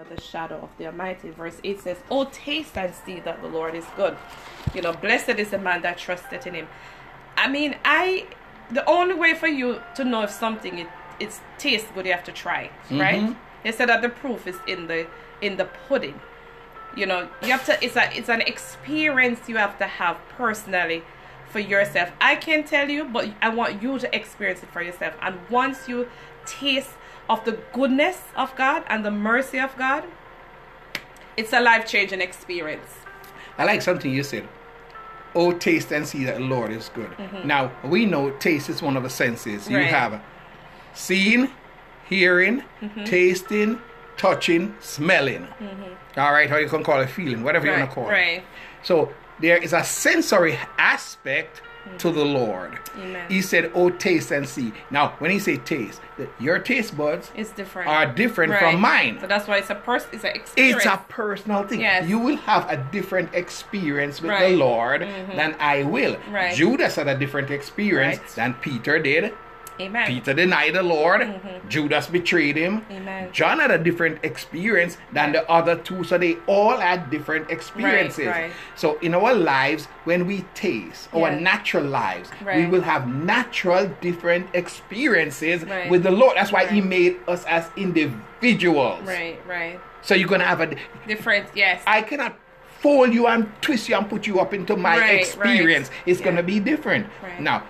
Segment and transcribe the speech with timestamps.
[0.00, 1.30] under the shadow of the Almighty.
[1.30, 4.16] Verse 8 says, Oh, taste and see that the Lord is good.
[4.74, 6.68] You know, blessed is the man that trusted in him.
[7.36, 8.26] I mean, I
[8.70, 10.86] the only way for you to know if something it
[11.18, 13.00] it's tastes good, you have to try it, Mm-hmm.
[13.00, 13.36] right?
[13.62, 15.06] They said that the proof is in the
[15.42, 16.18] in the pudding.
[16.96, 21.02] You know, you have to it's a it's an experience you have to have personally
[21.50, 22.10] for yourself.
[22.20, 25.14] I can tell you, but I want you to experience it for yourself.
[25.20, 26.08] And once you
[26.46, 26.90] taste
[27.30, 30.04] of the goodness of God and the mercy of God,
[31.36, 32.90] it's a life changing experience.
[33.56, 34.46] I like something you said.
[35.34, 37.10] Oh, taste and see that the Lord is good.
[37.44, 39.68] Now, we know taste is one of the senses.
[39.68, 39.94] You Mm-hmm.
[39.94, 40.00] Right.
[40.12, 40.22] have
[40.92, 41.48] seeing,
[42.08, 43.04] hearing, Mm-hmm.
[43.04, 43.80] tasting,
[44.16, 45.46] touching, smelling.
[46.16, 48.12] All right, or you can call it feeling, whatever you want to call Mm-hmm.
[48.12, 48.38] right.
[48.38, 48.44] it.
[48.82, 51.62] So, there is a sensory aspect
[51.98, 52.78] to the Lord.
[52.98, 53.26] Amen.
[53.28, 54.72] He said, Oh, taste and see.
[54.90, 57.88] Now, when he say taste, the- your taste buds It's different.
[57.88, 58.72] are different Right.
[58.72, 59.18] from mine.
[59.20, 60.08] So that's why it's a person.
[60.12, 60.76] It's an experience.
[60.84, 61.80] It's a personal thing.
[61.80, 62.08] Yes.
[62.08, 64.50] You will have a different experience with the Right.
[64.50, 64.60] Mm-hmm.
[64.60, 65.00] Lord
[65.36, 66.16] than I will.
[66.30, 66.54] Right.
[66.54, 69.32] Judas had a different experience than Peter did.
[69.80, 70.06] Amen.
[70.06, 71.40] Peter denied the Lord.
[71.68, 72.80] Judas betrayed him.
[72.82, 72.92] Mm-hmm.
[72.92, 73.28] Amen.
[73.32, 78.26] John had a different experience than the other two, so they all had different experiences.
[78.26, 78.52] right.
[78.76, 81.40] So in our lives, when we taste our Yes.
[81.40, 85.90] natural lives, we will have natural different experiences Right.
[85.90, 86.36] with the Lord.
[86.36, 89.06] That's why He made us as individuals.
[89.06, 89.38] Right.
[89.46, 89.80] Right.
[90.02, 90.74] So you're gonna have a
[91.06, 91.46] Different.
[91.54, 91.82] Yes.
[91.86, 92.38] I cannot
[92.80, 95.90] fold you and twist you and put you up into my Right, experience.
[95.90, 95.98] right.
[96.06, 96.24] It's Yeah.
[96.24, 97.06] going to be different.
[97.22, 97.32] Right.
[97.34, 97.44] Mm-hmm.
[97.44, 97.62] Now,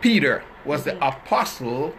[0.00, 1.94] Peter was the apostle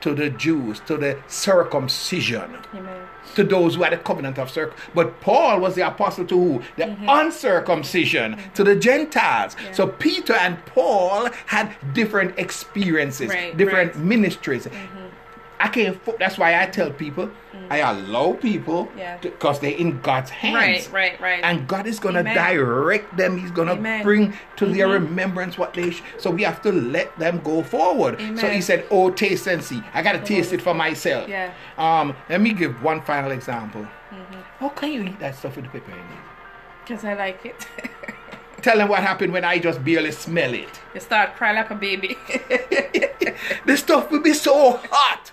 [0.00, 3.06] to the Jews, to the circumcision, Amen.
[3.36, 4.90] to those who had a covenant of circumcision.
[4.94, 6.62] But Paul was the apostle to who?
[6.76, 7.08] The Mm-hmm.
[7.08, 9.56] uncircumcision, to the Gentiles.
[9.72, 13.96] So Peter and Paul had different experiences, Right, different right.
[13.96, 14.08] Mm-hmm.
[14.08, 14.68] ministries.
[15.60, 16.00] I can't.
[16.04, 17.30] fo- That's why I tell people,
[17.70, 18.98] I allow people Mm.
[18.98, 19.16] Yeah.
[19.18, 20.88] because they're in God's hands.
[20.88, 20.92] Right.
[20.92, 21.20] Right.
[21.20, 21.44] Right.
[21.44, 22.34] And God is going to Amen.
[22.36, 23.38] direct them.
[23.38, 23.98] He's going to Amen.
[24.00, 24.04] Mm-hmm.
[24.04, 25.90] bring to their remembrance what they.
[25.90, 28.18] Sh- so we have to let them go forward.
[28.38, 29.82] So he said, "Oh, taste and see.
[29.94, 31.52] I got to taste it for myself." Yeah.
[31.78, 32.14] Um.
[32.28, 33.82] Let me give one final example.
[33.82, 34.40] Mm-hmm.
[34.60, 36.04] How can you eat that stuff with the pepper in it?
[36.84, 37.66] Because I like it.
[38.64, 40.80] Tell them what happened when I just barely smell it.
[40.94, 42.16] you start crying like a baby.
[43.66, 45.30] the stuff will be so hot.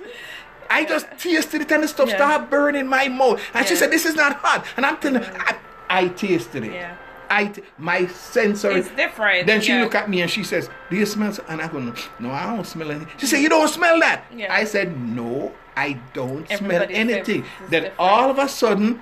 [0.69, 2.18] I just tasted it and the stuff Yeah.
[2.18, 3.41] started burning my mouth.
[3.53, 5.40] And she said, "This is not hot." And I'm telling her, mm.
[5.47, 6.74] I, I tasted it.
[6.74, 6.97] Yeah.
[7.30, 8.81] I my sensory.
[8.81, 9.47] it's different.
[9.47, 9.81] Then she yeah.
[9.84, 11.80] looked at me and she says, "Do you smell?" some-" And I go,
[12.20, 13.44] "No, I don't smell anything." She said, mm.
[13.44, 14.53] "You don't smell that?" Yeah.
[14.53, 17.94] I said, "No, I don't smell anything." Then different.
[17.97, 19.02] all of a sudden,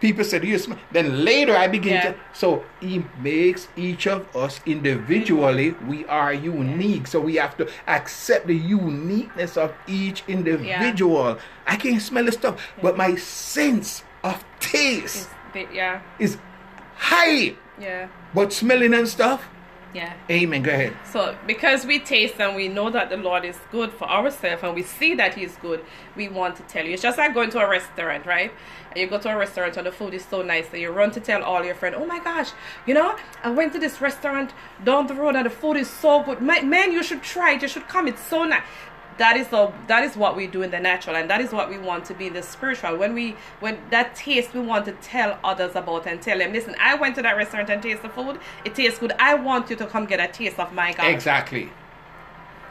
[0.00, 2.12] people said, "Do you smell?" Then later, I begin Yeah.
[2.12, 2.14] to.
[2.32, 5.74] So he makes each of us individually.
[5.86, 11.38] We are unique, so we have to accept the uniqueness of each individual.
[11.66, 16.00] I can't smell the stuff, but my sense of taste bit, yeah.
[16.18, 16.38] is
[16.96, 17.54] high.
[17.80, 18.08] Yeah.
[18.34, 19.48] But smelling and stuff,
[19.92, 20.12] Yeah.
[20.30, 20.62] amen.
[20.62, 20.96] Go ahead.
[21.04, 24.74] So, because we taste and we know that the Lord is good for ourselves and
[24.74, 25.84] we see that He's good,
[26.14, 26.92] we want to tell you.
[26.92, 28.52] It's just like going to a restaurant, right?
[28.92, 31.10] And you go to a restaurant and the food is so nice, and you run
[31.12, 32.50] to tell all your friends, "Oh my gosh,
[32.86, 34.52] you know, I went to this restaurant
[34.84, 36.40] down the road and the food is so good.
[36.40, 37.62] Ma- Man, you should try it.
[37.62, 38.06] You should come.
[38.06, 38.62] It's so nice."
[39.20, 41.68] That is the that is what we do in the natural, and that is what
[41.68, 42.96] we want to be in the spiritual.
[42.96, 46.74] When we when that taste, we want to tell others about and tell them, "Listen,
[46.80, 48.38] I went to that restaurant and taste the food.
[48.64, 49.12] It tastes good.
[49.18, 51.68] I want you to come get a taste of my God." Exactly.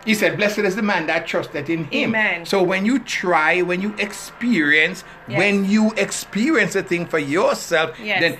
[0.05, 2.15] He said, Blessed is the man that trusted in him.
[2.15, 2.45] Amen.
[2.45, 5.37] So when you try, when you experience, Yes.
[5.37, 8.21] when you experience a thing for yourself, Yes.
[8.21, 8.39] then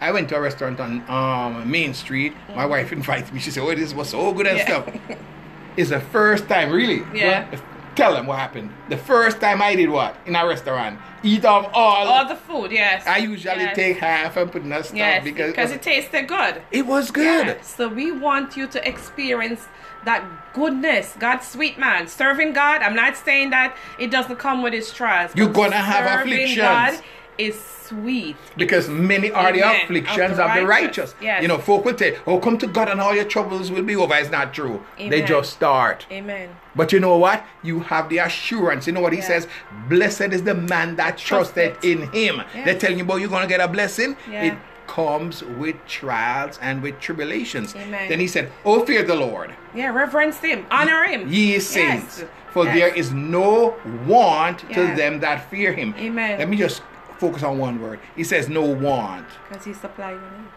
[0.00, 2.32] I went to a restaurant on um, Main Street.
[2.56, 3.38] My wife invited me.
[3.38, 4.64] She said, Oh, this was so good and Yeah.
[4.64, 4.88] stuff.
[5.76, 7.04] It's the first time, really.
[7.14, 7.48] Yeah.
[7.50, 7.60] Well,
[7.96, 8.70] tell them what happened.
[8.88, 10.16] The first time I did what?
[10.26, 10.98] In a restaurant.
[11.22, 12.06] Eat off all.
[12.06, 13.06] All the food, yes.
[13.06, 13.74] I usually Yes.
[13.76, 16.60] take half and put in that stuff yes because, because it tasted good.
[16.70, 17.46] it was good.
[17.46, 17.62] Yeah.
[17.62, 19.66] So we want you to experience
[20.04, 22.82] that goodness, God's sweet man, serving God.
[22.82, 25.30] I'm not saying that it doesn't come with its trials.
[25.34, 26.58] You're gonna have afflictions.
[26.58, 27.00] God
[27.38, 28.36] is sweet.
[28.56, 29.82] Because many are the Amen.
[29.84, 30.98] afflictions Of the of the righteous.
[31.12, 31.14] righteous.
[31.20, 31.42] Yes.
[31.42, 33.96] You know, folk will say, Oh, come to God and all your troubles will be
[33.96, 34.14] over.
[34.14, 34.82] It's not true.
[34.98, 36.06] They just start.
[36.10, 36.50] Amen.
[36.76, 37.44] But you know what?
[37.62, 38.86] You have the assurance.
[38.86, 39.46] You know what he says?
[39.88, 41.84] Blessed is the man that trusted Trusted.
[42.00, 42.42] in him.
[42.54, 42.64] Yeah.
[42.64, 44.16] They're telling you boy, you're going to get a blessing.
[44.30, 44.44] Yeah.
[44.44, 47.74] It comes with trials and with tribulations.
[47.74, 48.08] Amen.
[48.08, 49.54] Then he said, Oh, fear the Lord.
[49.74, 51.28] Yeah, reverence him, honor him.
[51.28, 51.66] Ye Yes.
[51.66, 52.74] saints, for Yes.
[52.76, 53.74] there is no
[54.06, 55.94] want to them that fear him.
[55.98, 56.38] Amen.
[56.38, 56.82] Let me just
[57.24, 58.00] focus on one word.
[58.16, 59.26] He says, No want.
[59.48, 60.48] Because he supply your need.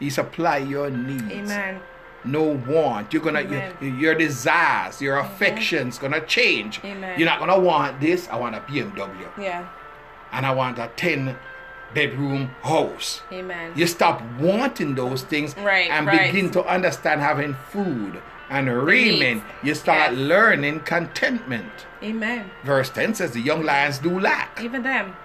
[0.00, 1.32] He supply your needs.
[1.32, 1.80] Amen.
[2.24, 3.12] No want.
[3.12, 6.80] You're gonna your, your desires, your affections gonna change.
[6.84, 7.18] Amen.
[7.18, 8.28] You're not gonna want this.
[8.28, 9.28] I want a BMW.
[9.38, 9.68] Yeah.
[10.32, 11.36] and I want a 10
[11.94, 13.22] bedroom house.
[13.32, 13.72] Amen.
[13.74, 16.30] You stop wanting those things Right, and right.
[16.32, 18.20] begin to understand having food
[18.50, 19.42] and raiment.
[19.62, 20.20] You start Yes.
[20.20, 21.72] learning contentment.
[22.02, 22.50] Amen.
[22.62, 25.16] Verse 10 says, The young lions do lack Even them.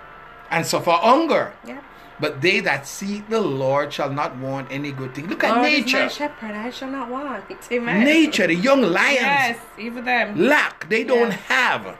[0.53, 1.53] And suffer hunger.
[1.65, 1.81] Yeah.
[2.19, 5.27] But they that seek the Lord shall not want any good thing.
[5.27, 6.09] Look at Lord is my nature.
[6.09, 7.43] shepherd, I shall not want.
[7.71, 8.03] Amen.
[8.05, 10.39] Nature, the young lions Yes, even them.
[10.39, 11.39] lack, they don't Yes.
[11.49, 11.97] have,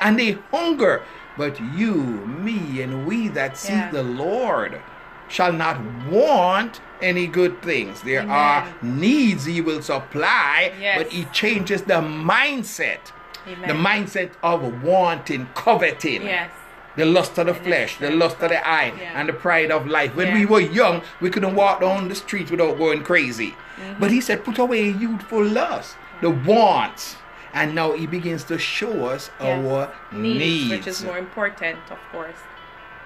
[0.00, 1.02] and they hunger.
[1.38, 3.90] But you, me, and we that seek Yeah.
[3.90, 4.80] the Lord
[5.28, 5.78] shall not
[6.08, 8.02] want any good things.
[8.02, 8.30] There Amen.
[8.36, 10.98] are needs He will supply, Yes.
[10.98, 13.12] but He changes the mindset.
[13.48, 13.68] Amen.
[13.68, 16.50] The mindset of wanting, coveting, Yes.
[16.96, 19.12] The lust of the flesh, the lust of the eye, yeah.
[19.20, 20.14] and the pride of life.
[20.14, 20.34] When Yeah.
[20.34, 23.50] we were young, we couldn't walk down the streets without going crazy.
[23.50, 24.00] Mm-hmm.
[24.00, 27.16] But he said, put away youthful lust, the wants.
[27.52, 29.64] And now he begins to show us Yes.
[29.66, 30.70] our needs, needs.
[30.70, 32.36] which is more important, of course.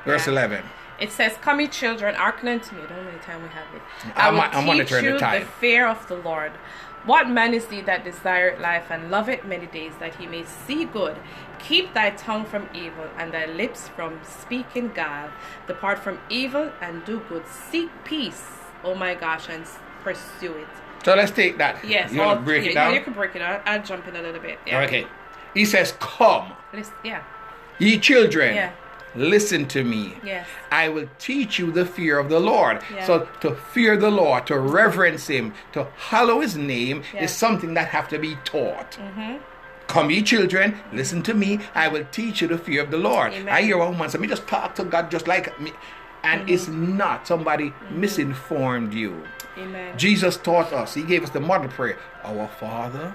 [0.05, 0.33] Verse Yeah.
[0.33, 0.63] 11.
[0.99, 2.83] It says, Come, ye children, hearken unto me.
[2.83, 3.83] I don't know how many time we have it.
[4.19, 6.53] I'm- will I'm teach monitoring the you the fear of the Lord.
[7.05, 10.85] What man is he that desireth life and loveth many days, that he may see
[10.85, 11.17] good?
[11.59, 15.31] Keep thy tongue from evil, and thy lips from speaking guile.
[15.67, 17.47] Depart from evil and do good.
[17.49, 18.45] Seek peace,
[18.85, 19.65] oh my gosh, and
[20.05, 20.69] pursue it.
[21.05, 21.83] So let's take that.
[21.83, 22.95] Yes, You want to break yeah, it down?
[22.95, 23.63] You can break it out.
[23.65, 24.59] I'll jump in a little bit.
[24.67, 24.83] Yeah.
[24.83, 25.07] Okay.
[25.55, 27.23] He says, Come, Listen, yeah.
[27.79, 28.73] ye children, Yeah.
[29.15, 30.15] Listen to me.
[30.25, 30.47] Yes.
[30.71, 32.83] I will teach you the fear of the Lord.
[32.95, 33.05] Yeah.
[33.07, 37.25] So to fear the Lord, to reverence Him, to hallow His name Yeah.
[37.25, 38.93] is something that have to be taught.
[39.01, 39.37] Mm-hmm.
[39.89, 41.59] Come, ye children, listen to me.
[41.75, 43.33] I will teach you the fear of the Lord.
[43.33, 43.53] Amen.
[43.53, 45.73] I hear one woman say, "Me just talk to God just like me,"
[46.23, 46.51] and Mm-hmm.
[46.55, 49.25] it's not somebody misinformed you.
[49.59, 49.99] Amen.
[49.99, 50.95] Jesus taught us.
[50.95, 53.15] He gave us the model prayer: Our Father,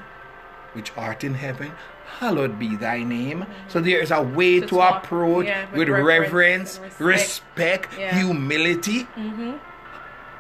[0.73, 1.71] which art in heaven,
[2.05, 3.45] hallowed be thy name.
[3.67, 7.99] So there is a way To to, approach yeah, with, with reverence, reverence respect, respect.
[7.99, 8.15] Yeah.
[8.15, 9.01] humility.
[9.03, 9.57] mm-hmm.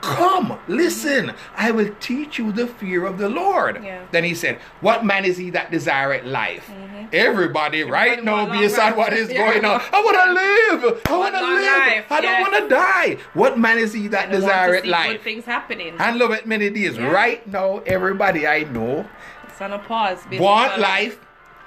[0.01, 3.83] Come, listen, I will teach you the fear of the Lord.
[3.83, 4.05] Yeah.
[4.11, 6.69] Then he said, What man is he that desireth life?
[7.11, 10.85] Everybody, right Everybody now, want long based on what is going on, I want to
[10.85, 11.01] live.
[11.07, 11.87] I want to live.
[11.87, 13.17] life, I don't want to die.
[13.33, 15.23] What man is he that And I want to desireth life?
[15.23, 15.95] Things happening.
[15.97, 16.99] And love it many days.
[16.99, 19.07] Right now, everybody I know
[19.47, 20.23] It's on a pause.
[20.33, 21.24] want life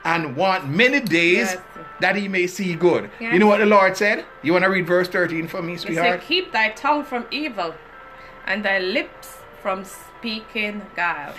[0.08, 1.58] and want many days Yes.
[2.00, 3.10] that he may see good.
[3.20, 3.32] Yes.
[3.32, 4.24] You know what the Lord said?
[4.42, 6.20] You want to read verse 13 for me, It sweetheart?
[6.20, 7.74] said, Keep thy tongue from evil
[8.46, 11.34] and thy lips from speaking guile.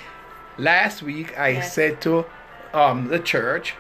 [0.57, 1.74] Last week I Yes.
[1.74, 2.25] said to
[2.74, 3.74] um, the church,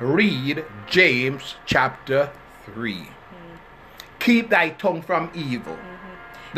[0.00, 2.30] read James chapter
[2.66, 3.08] 3.
[4.18, 5.78] Keep thy tongue from evil.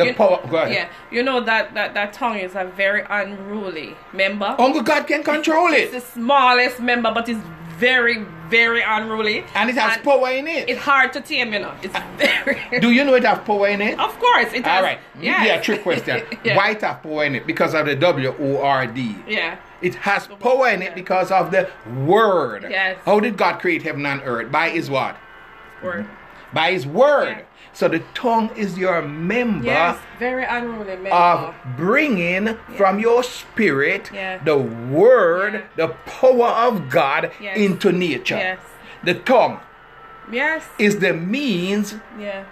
[0.01, 0.41] The You- power.
[0.51, 0.73] Go ahead.
[0.73, 4.55] Yeah, you know that, that that tongue is a very unruly member.
[4.59, 5.95] Only God can control It's it.
[5.95, 7.41] It's the smallest member, but it's
[7.79, 8.19] very,
[8.51, 9.43] very unruly.
[9.55, 10.69] And it has power in it.
[10.69, 11.75] It's hard to tame, you know.
[11.83, 12.81] It's uh, very.
[12.81, 13.99] Do you know it has power in it?
[13.99, 14.79] of course, it has.
[14.79, 14.99] All right.
[15.19, 15.47] Yes.
[15.47, 16.23] Yeah, trick question.
[16.45, 16.57] yeah.
[16.57, 17.47] Why it have power in it?
[17.47, 19.17] Because of the W O R D.
[19.27, 19.57] Yeah.
[19.81, 21.71] It has power in it because of the
[22.07, 22.67] word.
[22.69, 22.99] Yes.
[23.07, 24.53] How did God create heaven and earth?
[24.53, 25.17] By his what?
[25.83, 26.07] Word.
[26.53, 27.29] By his word.
[27.39, 27.43] Yeah.
[27.73, 29.97] So the tongue is your member Yes.
[30.19, 31.11] Very unruly member.
[31.11, 34.39] of bringing from your spirit Yeah.
[34.45, 35.61] the word, Yeah.
[35.77, 37.57] the power of God Yes.
[37.57, 38.37] into nature.
[38.37, 38.59] Yes.
[39.05, 39.61] The tongue
[40.31, 40.65] Yes.
[40.79, 42.43] is the means, Yeah.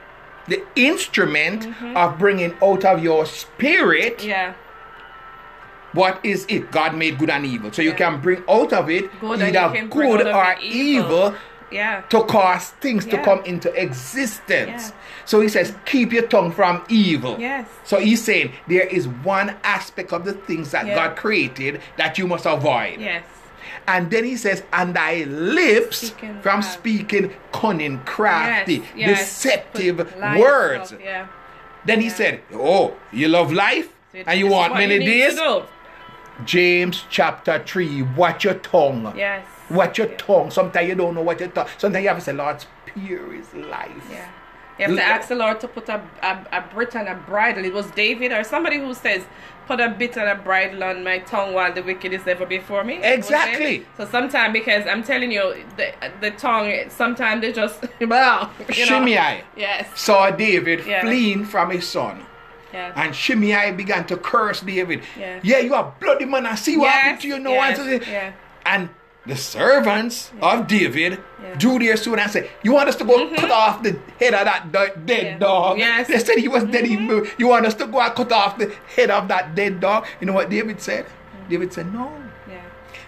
[0.47, 4.29] the instrument of bringing out of your spirit Mm-hmm.
[4.31, 4.53] Yeah.
[5.93, 6.71] what is it?
[6.71, 7.73] God made good and evil.
[7.73, 11.05] So you can bring out of it Good either you can bring good or evil.
[11.05, 11.35] evil
[11.71, 12.01] Yeah.
[12.11, 14.89] to cause things to come into existence.
[14.89, 14.91] Yeah.
[15.27, 17.37] So he says, keep your tongue from evil.
[17.39, 17.69] Yes.
[17.85, 20.95] So he's saying there is one aspect of the things that Yeah.
[20.95, 23.01] God created that you must avoid.
[23.01, 23.25] Yes.
[23.87, 29.19] And then he says, and thy lips Speaking from speaking cunning, crafty, Yes.
[29.19, 29.99] deceptive
[30.39, 30.95] words.
[31.03, 31.27] Yeah.
[31.85, 33.89] Then he said, Oh, you love life?
[34.13, 35.39] So and you want many you days?
[36.45, 39.13] James chapter 3, watch your tongue.
[39.17, 39.45] Yes.
[39.71, 40.17] Watch your Yeah.
[40.17, 40.51] tongue.
[40.51, 41.69] Sometimes you don't know what your tongue.
[41.77, 43.91] Sometimes you have to say, Lord, spare is life.
[44.11, 44.29] Yeah.
[44.79, 47.65] You have to ask the Lord to put a, a, a bit and a bridle.
[47.65, 49.25] It was David or somebody who says,
[49.67, 52.85] Put a bit and a bridle on my tongue while the wicked is ever before
[52.85, 53.01] me.
[53.03, 53.85] Exactly.
[53.99, 59.05] So sometimes, because I'm telling you, the, the tongue, sometimes they just, well, you know.
[59.05, 59.87] Shimei Yes.
[60.01, 61.03] saw David Yeah.
[61.03, 62.25] fleeing from his son.
[62.73, 62.93] Yes.
[62.97, 65.03] And Shimei began to curse David.
[65.19, 65.41] Yeah.
[65.43, 66.47] Yeah, you are bloody man.
[66.47, 67.39] I see what Yes, happened to you.
[67.39, 68.03] No yes, one.
[68.11, 68.33] yeah.
[68.65, 68.89] And
[69.29, 71.19] the servants of David Yeah.
[71.51, 71.59] Mm-hmm.
[71.59, 74.45] drew their sword and said, You want us to go cut off the head of
[74.45, 75.39] that do- dead Yeah.
[75.39, 75.79] dog?
[75.79, 76.03] Yes.
[76.09, 76.13] Mm-hmm.
[76.13, 76.85] They said he was dead.
[76.87, 77.35] He moved.
[77.39, 80.07] You want us to go and cut off the head of that dead dog?
[80.21, 81.07] You know what David said?
[81.49, 82.11] David said, No.
[82.49, 82.61] Yeah.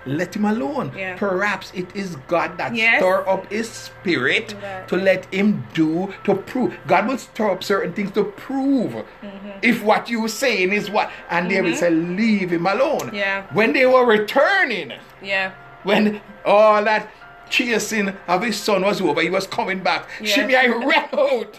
[0.06, 0.92] let him alone.
[0.96, 1.16] Yeah.
[1.16, 3.00] Perhaps it is God that Yes.
[3.00, 4.54] stir up his spirit
[4.88, 6.76] to let him do to prove.
[6.86, 9.50] God will stir up certain things to prove Mm-hmm.
[9.62, 11.10] if what you're saying is what.
[11.30, 13.10] And David said, leave him alone.
[13.12, 13.44] Yeah.
[13.52, 15.52] When they were returning, Yeah.
[15.82, 17.08] When all that
[17.48, 20.08] chasing of his son was over, he was coming back.
[20.20, 20.34] Yeah.
[20.34, 21.52] Shimei ran out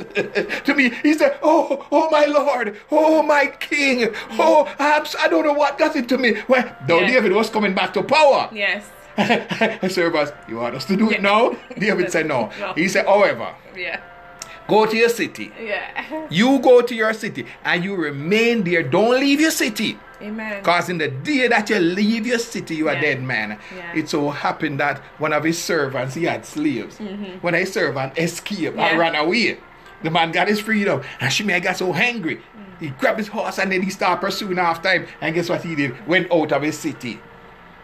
[0.66, 0.90] to me.
[1.04, 4.08] He said, Oh, oh my Lord, oh my king,
[4.40, 6.36] oh Abs, I don't know what got into me.
[6.48, 7.08] Well, though Yeah.
[7.08, 8.50] David was coming back to power.
[8.54, 8.86] Yes.
[9.94, 11.56] Servers, you want us to do it now?
[11.78, 12.50] David said no.
[12.60, 12.74] No.
[12.74, 14.00] He said, however, Yeah.
[14.70, 15.52] go to your city.
[15.62, 16.28] Yeah.
[16.30, 18.84] You go to your city and you remain there.
[18.84, 20.00] Don't leave your city.
[20.22, 20.60] Amen.
[20.60, 23.02] Because in the day that you leave your city, you are Yeah.
[23.02, 23.58] dead man.
[23.76, 23.94] Yeah.
[23.96, 27.00] It so happened that one of his servants, he had slaves.
[27.42, 28.80] When his servant escaped Mm-hmm.
[28.80, 28.88] Yeah.
[28.90, 29.58] and ran away,
[30.04, 31.02] the man got his freedom.
[31.20, 32.38] And Shimei got so angry.
[32.38, 32.42] Mm.
[32.80, 35.06] He grabbed his horse and then he started pursuing after him.
[35.22, 36.08] And guess what he did?
[36.08, 37.20] Went out of his city.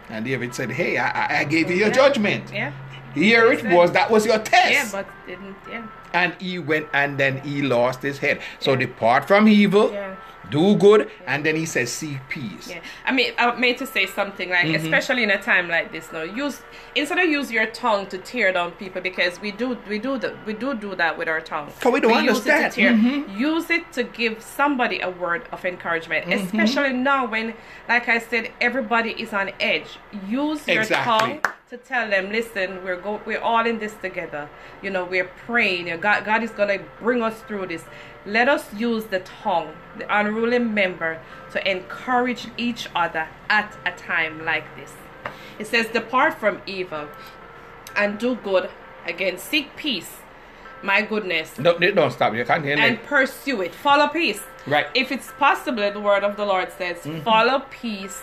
[0.09, 1.93] And David said, Hey, I, I- gave you your Yeah.
[1.93, 2.51] judgment.
[2.53, 2.71] Yeah.
[3.13, 3.91] Here it was.
[3.93, 4.71] That was your test.
[4.71, 5.55] Yeah, but didn't.
[5.69, 5.87] Yeah.
[6.13, 8.39] and he went and then he lost his head.
[8.59, 10.15] So depart from evil, Yeah.
[10.49, 12.69] Do good, and then he says, seek peace.
[12.69, 14.85] Yeah, I mean, I made to say something like, Mm-hmm.
[14.85, 16.61] especially in a time like this, now use
[16.95, 20.33] instead of use your tongue to tear down people because we do we do that
[20.45, 21.71] we do do that with our tongue.
[21.81, 22.73] So we don't use it to understand.
[22.73, 22.91] tear.
[22.93, 23.37] Mhm.
[23.39, 26.45] Use it to give somebody a word of encouragement, Mm-hmm.
[26.59, 27.53] especially now when,
[27.87, 29.87] like I said, everybody is on edge.
[30.27, 31.39] Use your Exactly.
[31.39, 34.49] tongue to tell them, listen, we're go we're all in this together.
[34.81, 35.85] You know, we're praying.
[35.99, 37.83] God God is gonna bring us through this.
[38.25, 41.19] Let us use the tongue, the unruly member,
[41.51, 44.93] to encourage each other at a time like this.
[45.59, 47.07] It says, Depart from evil
[47.95, 48.69] and do good.
[49.05, 50.17] Again, seek peace.
[50.83, 51.53] My goodness.
[51.59, 52.33] Don't, don't stop.
[52.35, 53.73] You can't hear me And pursue it.
[53.73, 54.41] Follow peace.
[54.67, 54.85] Right.
[54.93, 57.21] If it's possible, the word of the Lord says, Mm-hmm.
[57.21, 58.21] follow peace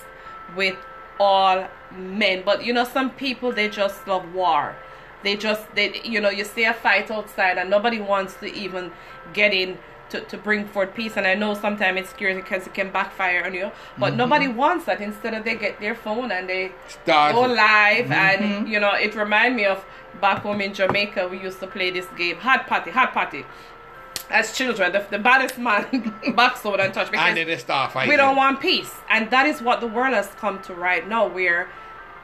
[0.54, 0.76] with
[1.18, 2.42] all men.
[2.44, 4.76] But you know, some people they just love war.
[5.22, 8.92] They just they you know, you see a fight outside and nobody wants to even
[9.32, 9.78] get in
[10.10, 13.42] to, to bring forth peace and I know sometimes it's scary because it can backfire
[13.44, 13.70] on you.
[13.98, 14.16] But Mm-hmm.
[14.18, 15.00] nobody wants that.
[15.00, 17.34] Instead of they get their phone and they Start.
[17.34, 18.12] go live Mm-hmm.
[18.12, 19.84] and you know it remind me of
[20.20, 23.44] back home in Jamaica we used to play this game hot party hot party
[24.30, 25.82] as children the, the baddest man
[26.36, 28.08] backs out and touch because and they start fighting.
[28.10, 31.26] we don't want peace and that is what the world has come to right now
[31.26, 31.68] where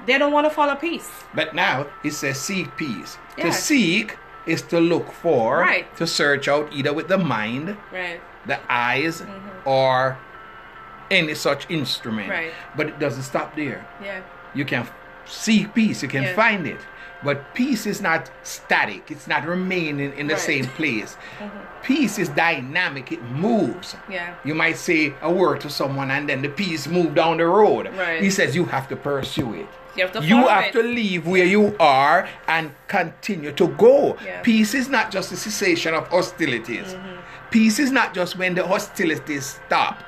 [0.07, 3.19] they don't want to follow peace But now it says seek peace.
[3.39, 4.17] To seek
[4.47, 5.87] is to look for, Right.
[5.97, 9.69] to search out either with the mind, right the eyes, mm-hmm.
[9.69, 10.17] or
[11.11, 12.31] any such instrument.
[12.31, 12.53] Right.
[12.77, 13.85] But it doesn't stop there.
[14.03, 14.21] yeah
[14.55, 14.87] You can
[15.27, 16.35] seek peace, you can Yeah.
[16.35, 16.81] find it.
[17.23, 20.43] But peace is not static, it's not remaining in the Right.
[20.43, 21.17] same place.
[21.39, 21.59] Mm-hmm.
[21.83, 23.97] Peace is dynamic, it moves.
[24.09, 27.47] yeah You might say a word to someone and then the peace move down the
[27.47, 27.91] road.
[27.97, 28.23] Right.
[28.23, 29.69] He says you have to pursue it.
[29.97, 34.17] You have to You have to leave where you are and continue to go.
[34.25, 34.41] Yeah.
[34.43, 36.95] Peace is not just the cessation of hostilities.
[36.95, 37.21] Mm-hmm.
[37.51, 40.03] Peace is not just when the hostilities stop.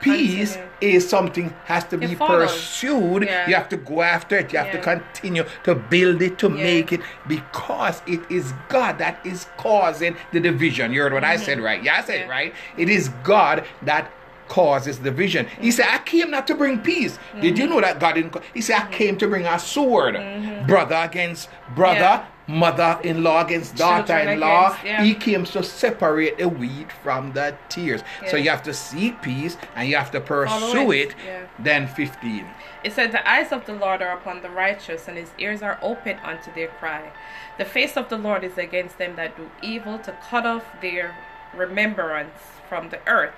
[0.00, 0.96] Peace Continue.
[0.96, 3.24] is something has to be pursued.
[3.24, 3.46] Yeah.
[3.48, 4.50] You have to go after it.
[4.50, 6.54] You have to continue to build it, to Yeah.
[6.64, 10.92] make it, because it is God that is causing the division.
[10.94, 11.82] You heard what I said, right?
[11.84, 12.30] Yeah, I said Mm-hmm.
[12.30, 12.34] Yeah.
[12.34, 12.54] right.
[12.78, 14.10] It is God that
[14.50, 15.46] causes division.
[15.60, 17.18] He said, I came not to bring peace.
[17.40, 18.32] Did you know that God didn't?
[18.32, 18.92] co- He said, I mm-hmm.
[18.92, 20.16] came to bring a sword.
[20.16, 20.66] Mm-hmm.
[20.66, 22.26] Brother against brother, Yeah.
[22.48, 24.76] mother in law against daughter in law.
[24.84, 25.04] yeah.
[25.04, 28.02] He came to separate the wheat from the tares.
[28.28, 31.10] So you have to seek peace and you have to pursue it.
[31.10, 31.14] it.
[31.24, 31.46] Yeah.
[31.60, 32.44] Then 15.
[32.82, 35.78] It said, The eyes of the Lord are upon the righteous, and his ears are
[35.80, 37.12] open unto their cry.
[37.58, 41.14] The face of the Lord is against them that do evil, to cut off their
[41.54, 42.38] remembrance
[42.68, 43.34] from the earth.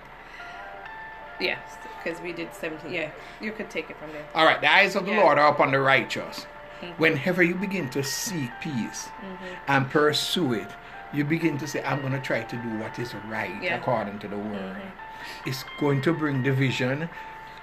[1.43, 2.93] Yes, because we did 17.
[2.93, 4.25] Yeah, you could take it from there.
[4.35, 5.21] All right, the eyes of the Yeah.
[5.21, 6.47] Lord are upon the righteous.
[6.81, 7.03] Mm-hmm.
[7.03, 9.45] Whenever you begin to seek peace mm-hmm.
[9.69, 10.69] and pursue it,
[11.13, 13.77] you begin to say, I'm going to try to do what is right Yeah.
[13.77, 14.77] according to the word.
[14.77, 15.49] Mm-hmm.
[15.49, 17.09] It's going to bring division.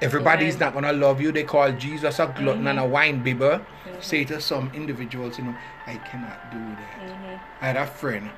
[0.02, 0.68] Everybody's Amen.
[0.68, 1.32] not going to love you.
[1.32, 2.92] They call Jesus a glutton and a mm-hmm.
[2.92, 3.66] wine bibber.
[4.00, 5.56] Say to some individuals, you know,
[5.86, 7.42] I cannot do that.
[7.62, 8.30] I had a friend,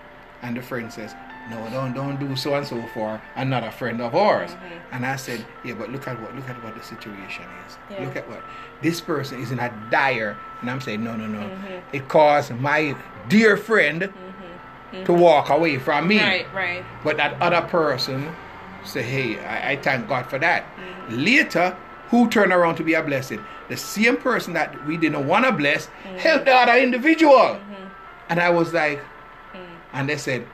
[0.42, 1.14] and the friend says,
[1.50, 4.52] No, don't don't do so and so for another friend of ours.
[4.52, 4.96] Mm-hmm.
[4.96, 7.78] And I said, Yeah, but look at what look at what the situation is.
[7.90, 8.06] Yeah.
[8.06, 8.44] Look at what
[8.82, 11.40] this person is in a dire and I'm saying, No, no, no.
[11.40, 11.96] Mm-hmm.
[11.96, 12.96] It caused my
[13.28, 15.04] dear friend mm-hmm.
[15.06, 16.20] to walk away from me.
[16.20, 16.86] Right, right.
[17.04, 18.34] But that other person
[18.86, 20.66] say, Hey, I, I thank God for that.
[21.10, 21.76] Later,
[22.10, 23.44] who turned around to be a blessing?
[23.70, 27.60] The same person that we didn't want to bless helped the other individual.
[28.30, 29.02] And I was like,
[29.94, 30.46] and they said,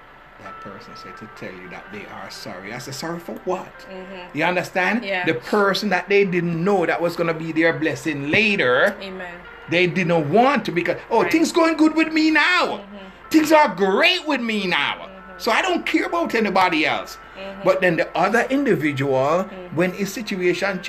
[0.68, 2.74] person said to tell you that they are sorry.
[2.74, 3.72] I said, sorry for what?
[3.90, 4.38] Mm-hmm.
[4.38, 5.00] You understand?
[5.00, 5.08] Mm-hmm.
[5.08, 5.26] Yeah.
[5.26, 9.40] The person that they didn't know that was going to be their blessing later, Amen.
[9.70, 11.32] they didn't want to because, oh, Right.
[11.32, 12.66] things going good with me now.
[12.80, 13.30] Mm-hmm.
[13.30, 14.96] Things are great with me now.
[14.96, 15.40] Mm-hmm.
[15.40, 17.18] So I don't care about anybody else.
[17.64, 19.44] But then the other individual,
[19.76, 20.82] when his situation,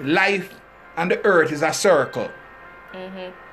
[0.00, 0.54] life
[0.96, 2.30] and the earth is a circle.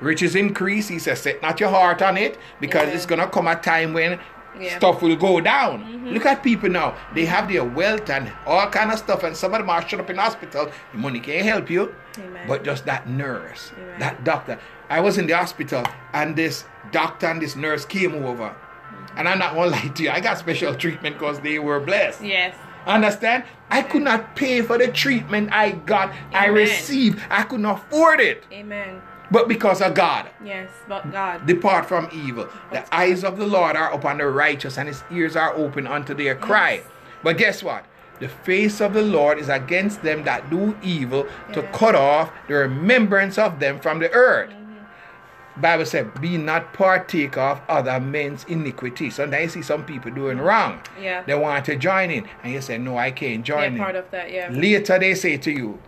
[0.00, 0.88] Riches increase.
[0.88, 2.94] He says, set not your heart on it because Yeah.
[2.94, 4.18] it's going to come a time when
[4.58, 4.78] Yeah.
[4.78, 5.84] stuff will go down.
[5.84, 6.08] Mm-hmm.
[6.08, 6.96] Look at people now.
[7.14, 10.00] They have their wealth and all kind of stuff and some of them are shut
[10.00, 10.70] up in hospital.
[10.92, 11.94] The money can't help you.
[12.18, 12.48] Amen.
[12.48, 14.00] But just that nurse, Amen.
[14.00, 14.58] that doctor.
[14.88, 18.48] I was in the hospital and this doctor and this nurse came over.
[18.48, 19.18] Mm-hmm.
[19.18, 22.22] And I'm not gonna lie to you, I got special treatment because they were blessed.
[22.22, 22.54] Yes.
[22.86, 23.44] Understand?
[23.70, 27.20] I could not pay for the treatment I got, I received.
[27.30, 28.44] I could not afford it.
[28.50, 29.02] Amen.
[29.30, 30.68] But because of God, Yes.
[30.88, 31.46] But God.
[31.46, 32.48] depart from evil.
[32.72, 36.14] The eyes of the Lord are upon the righteous, and his ears are open unto
[36.14, 36.72] their cry.
[36.74, 36.84] Yes.
[37.22, 37.84] But guess what?
[38.18, 42.54] The face of the Lord is against them that do evil, to cut off the
[42.54, 44.50] remembrance of them from the earth.
[44.50, 45.60] Mm-hmm.
[45.60, 50.38] Bible said, "Be not partake of other men's iniquity." Sometimes you see some people doing
[50.38, 50.80] wrong.
[51.00, 51.22] Yeah.
[51.22, 53.96] They want to join in, and you say, "No, I can't They're join in." part
[53.96, 54.30] of that.
[54.30, 54.48] Yeah.
[54.50, 55.78] Later they say to you,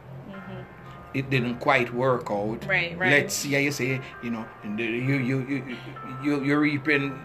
[1.14, 2.64] it didn't quite work out.
[2.66, 3.10] Right, right.
[3.10, 5.76] Let's see how you say, you know, you you you
[6.22, 7.18] you you're reaping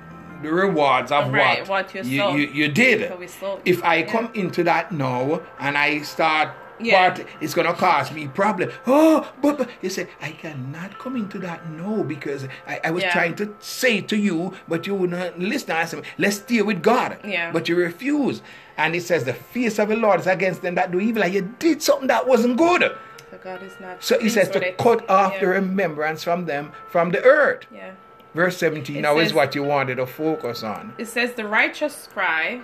[0.44, 3.12] the rewards of Right, what, what you you, you, you did.
[3.29, 3.62] Sowed.
[3.65, 4.12] If I Yeah.
[4.12, 7.10] come into that now and I start Yeah.
[7.10, 8.70] part, it's gonna cause me problem.
[8.86, 13.01] Oh, but, but you say I cannot come into that no because I, I was
[13.03, 13.13] Yeah.
[13.13, 15.72] trying to say to you, but you would not listen.
[15.72, 17.17] I said, let's deal with God.
[17.25, 17.51] Yeah.
[17.51, 18.44] But you refuse.
[18.77, 21.24] And it says the face of the Lord is against them that do evil.
[21.24, 22.96] And you did something that wasn't good.
[23.38, 24.03] So God is not.
[24.03, 25.39] So he says to cut off yeah.
[25.39, 27.65] the remembrance from them from the earth.
[27.74, 27.91] Yeah.
[28.34, 30.94] Verse 17 It now is what you wanted to focus on.
[30.98, 32.62] It says, The righteous cry,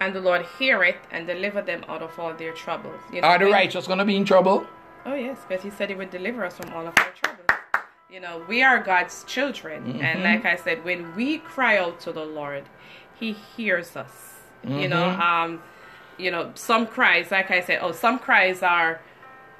[0.00, 3.00] and the Lord heareth and deliver them out of all their troubles.
[3.12, 4.66] You know, Are the righteous going to be in trouble?
[5.06, 7.60] Oh, yes, because He said He would deliver us from all of our troubles.
[8.10, 9.84] You know, we are God's children.
[9.84, 10.02] Mm-hmm.
[10.02, 12.64] And like I said, when we cry out to the Lord,
[13.18, 14.34] He hears us.
[14.64, 15.20] You know, Mm-hmm.
[15.20, 15.62] um,
[16.18, 19.00] you know, some cries, like I said, oh, some cries are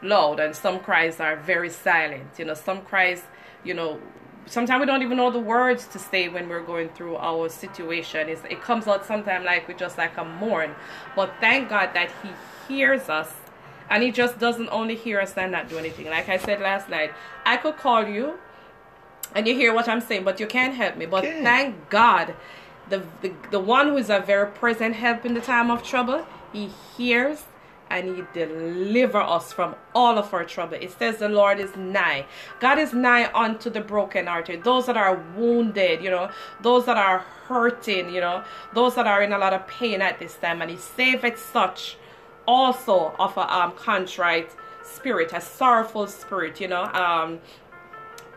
[0.03, 2.38] loud and some cries are very silent.
[2.38, 3.23] You know, some cries,
[3.65, 4.01] you know,
[4.47, 8.29] sometimes we don't even know the words to say when we're going through our situation.
[8.29, 10.75] It's, it comes out sometimes like we just like a mourn.
[11.15, 12.31] But thank God that He
[12.69, 13.33] hears us
[13.91, 16.07] and He just doesn't only hear us and not do anything.
[16.07, 17.12] Like I said last night,
[17.45, 18.38] I could call you
[19.35, 21.07] and you hear what I'm saying, but you can't help me.
[21.07, 21.43] But Can't.
[21.43, 22.35] thank God,
[22.88, 26.27] the, the the one who is a very present help in the time of trouble,
[26.53, 27.45] He hears
[27.92, 30.78] and He deliver us from all of our trouble.
[30.81, 32.26] It says the Lord is nigh.
[32.59, 36.31] God is nigh unto the brokenhearted, those that are wounded, you know,
[36.62, 38.42] those that are hurting, you know,
[38.74, 41.96] those that are in a lot of pain at this time, and He saveth such
[42.46, 44.50] also of a um, contrite
[44.83, 46.85] spirit, a sorrowful spirit, you know.
[46.85, 47.40] Um,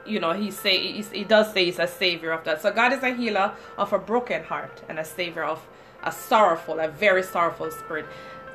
[0.06, 2.62] you know, he say he, he does say he's a savior of that.
[2.62, 5.66] So God is a healer of a broken heart and a savior of
[6.04, 8.06] a sorrowful, a very sorrowful spirit.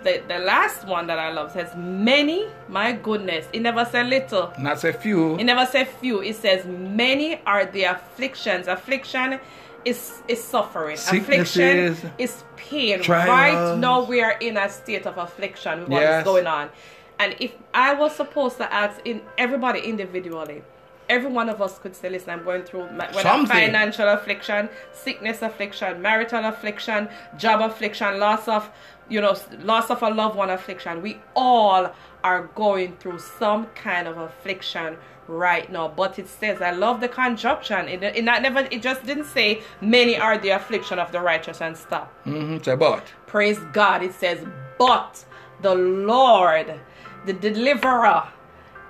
[0.02, 2.46] The the last one that I love says many.
[2.68, 4.52] My goodness, it never said little.
[4.58, 5.36] Not say few.
[5.38, 6.22] It never said few.
[6.22, 8.66] It says many are the afflictions.
[8.66, 9.38] Affliction
[9.84, 10.96] is is suffering.
[10.96, 13.02] Sicknesses, affliction is pain.
[13.02, 13.28] trials.
[13.28, 16.24] Right now we are in a state of affliction with what is Yes.
[16.24, 16.70] going on.
[17.18, 20.62] And if I was supposed to ask in everybody individually,
[21.10, 23.08] every one of us could say, listen, I'm going through my,
[23.46, 28.70] financial affliction, sickness affliction, marital affliction, job affliction, loss of,
[29.10, 31.02] you know, loss of a loved one affliction.
[31.02, 31.92] We all
[32.24, 34.96] are going through some kind of affliction
[35.26, 35.88] right now.
[35.88, 37.88] But it says, I love the conjunction.
[37.88, 38.60] It, it not never.
[38.70, 42.12] It just didn't say many are the affliction of the righteous and stop.
[42.24, 42.62] Mm-hmm.
[42.62, 43.04] Say but.
[43.26, 44.02] Praise God.
[44.02, 44.46] It says,
[44.78, 45.24] but
[45.60, 46.80] the Lord,
[47.26, 48.28] the deliverer,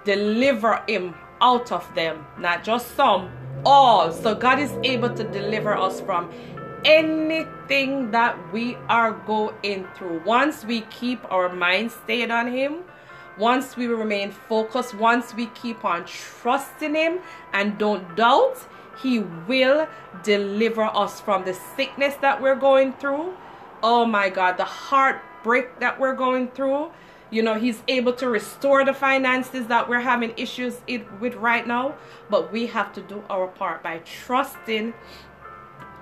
[0.05, 2.27] deliver him out of them.
[2.39, 3.31] Not just some,
[3.65, 4.13] all.
[4.13, 6.31] So God is able to deliver us from
[6.85, 10.23] anything that we are going through.
[10.25, 12.85] Once we keep our mind stayed on Him,
[13.39, 17.21] once we remain focused, once we keep on trusting Him
[17.53, 18.59] and don't doubt,
[19.03, 19.89] He will
[20.23, 23.35] deliver us from the sickness that we're going through.
[23.83, 26.91] Oh my God, the heartbreak that we're going through.
[27.31, 30.81] You know, He's able to restore the finances that we're having issues
[31.21, 31.95] with right now.
[32.29, 34.93] But we have to do our part by trusting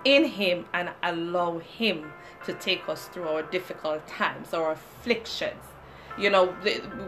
[0.05, 2.13] in Him and allow Him
[2.45, 5.63] to take us through our difficult times, our afflictions.
[6.19, 6.55] You know,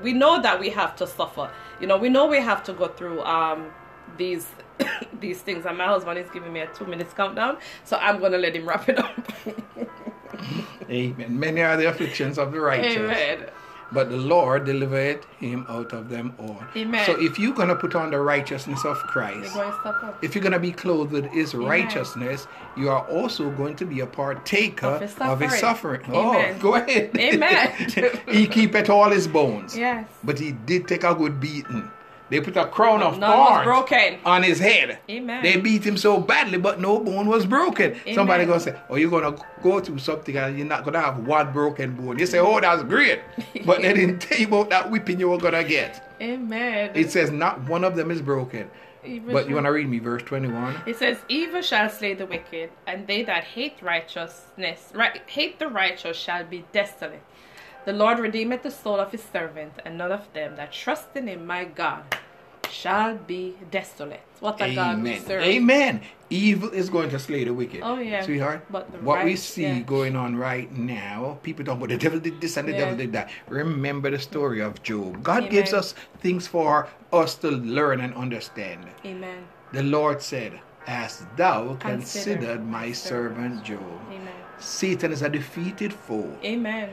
[0.03, 1.51] we know that we have to suffer.
[1.81, 3.73] You know, we know we have to go through um
[4.17, 4.49] these
[5.21, 5.67] these things.
[5.67, 8.69] And my husband is giving me a two minutes countdown, so I'm gonna let him
[8.69, 9.33] wrap it up.
[10.91, 11.39] Amen.
[11.39, 12.97] Many are the afflictions of the righteous.
[12.97, 13.47] Amen.
[13.93, 16.63] But the Lord delivered him out of them all.
[16.77, 17.05] Amen.
[17.07, 20.23] So if you're going to put on the righteousness of Christ, going to stop up.
[20.25, 21.67] if you're going to be clothed with his Amen.
[21.69, 26.05] righteousness, you are also going to be a partaker Of his of his suffering.
[26.05, 26.17] suffering.
[26.17, 27.17] Oh, go ahead.
[27.19, 28.21] Amen.
[28.29, 29.77] he keepeth all his bones.
[29.77, 30.09] Yes.
[30.23, 31.91] But he did take a good beating.
[32.31, 34.99] They put a crown of None thorns on his head.
[35.11, 35.43] Amen.
[35.43, 37.97] They beat him so badly, but no bone was broken.
[38.15, 41.53] Somebody gonna say, "Oh, you're gonna go through something and you're not gonna have one
[41.53, 43.21] broken bone." You say, "Oh, that's great,"
[43.67, 46.15] but they didn't tell you about that whipping you were gonna get.
[46.21, 46.91] Amen.
[46.95, 48.71] It says not one of them is broken.
[49.03, 50.83] Evil But you wanna read me verse twenty-one?
[50.87, 55.69] It says, "Evil shall slay the wicked, and they that hate righteousness, right, hate the
[55.69, 57.23] righteous, shall be desolate.
[57.85, 61.27] The Lord redeemeth the soul of his servant, and none of them that trust in
[61.29, 62.05] him, my God,
[62.71, 65.25] shall be desolate." What a God we Amen.
[65.27, 65.43] serve.
[65.43, 66.01] Amen.
[66.31, 67.81] Evil is going to slay the wicked.
[67.83, 68.23] Oh, yeah.
[68.23, 68.65] Sweetheart.
[68.71, 69.81] But the what we see yeah.
[69.81, 71.77] going on right now, people don't.
[71.77, 72.79] about the devil did this and the Yeah.
[72.79, 73.29] devil did that.
[73.49, 75.23] Remember the story of Job.
[75.23, 75.51] God Amen.
[75.51, 78.87] gives us things for us to learn and understand.
[79.05, 79.45] Amen.
[79.73, 82.01] The Lord said, As thou Consider
[82.41, 84.01] considered my my servant Job.
[84.09, 84.33] Amen.
[84.59, 86.33] Satan is a defeated foe.
[86.43, 86.89] Amen.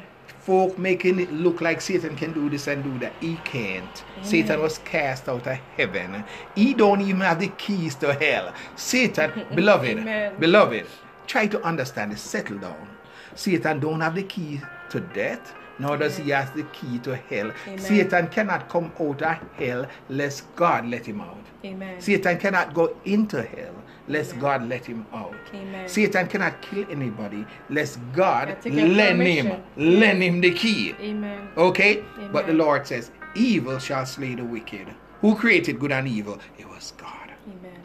[0.48, 3.12] Folk making it look like Satan can do this and do that.
[3.20, 4.06] He can't.
[4.22, 6.24] Satan was cast out of heaven.
[6.56, 8.54] He don't even have the keys to hell.
[8.78, 10.40] Satan, beloved, Amen.
[10.40, 10.86] beloved,
[11.28, 12.22] try to understand this.
[12.22, 12.88] Settle down.
[13.36, 17.52] Satan don't have the key to death, nor does he have the key to hell.
[17.66, 17.80] Amen.
[17.80, 21.44] Satan cannot come out of hell lest God let him out.
[21.66, 22.00] Amen.
[22.00, 23.76] Satan cannot go into hell
[24.08, 25.36] lest God let him out.
[25.54, 25.88] Amen.
[25.88, 30.96] Satan cannot kill anybody lest God lend him, lend him the key.
[31.00, 31.50] Amen.
[31.58, 32.04] Okay?
[32.32, 34.88] But the Lord says, evil shall slay the wicked.
[35.22, 36.40] Who created good and evil?
[36.58, 37.32] It was God.
[37.48, 37.82] Amen.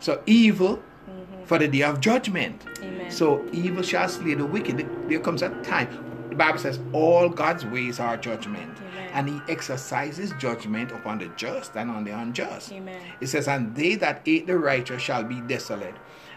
[0.00, 1.44] So evil mm-hmm.
[1.44, 2.64] for the day of judgment.
[2.80, 3.10] Amen.
[3.10, 4.88] So evil shall slay the wicked.
[5.08, 5.88] There comes a time.
[6.28, 8.78] The Bible says all God's ways are judgment.
[8.78, 8.87] Amen.
[9.12, 12.72] And he exercises judgment upon the just and on the unjust.
[12.72, 13.00] Amen.
[13.20, 15.94] It says, and they that hate the righteous shall be desolate.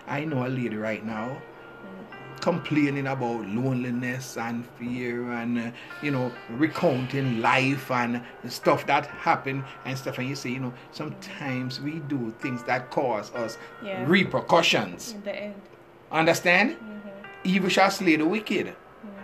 [0.07, 1.37] I know a lady right now
[2.39, 9.63] complaining about loneliness and fear and uh, you know recounting life and stuff that happened
[9.85, 14.03] and stuff and you say you know sometimes we do things that cause us Yeah.
[14.07, 15.61] repercussions In the end.
[16.11, 17.09] understand Mm-hmm.
[17.43, 18.75] evil shall slay the wicked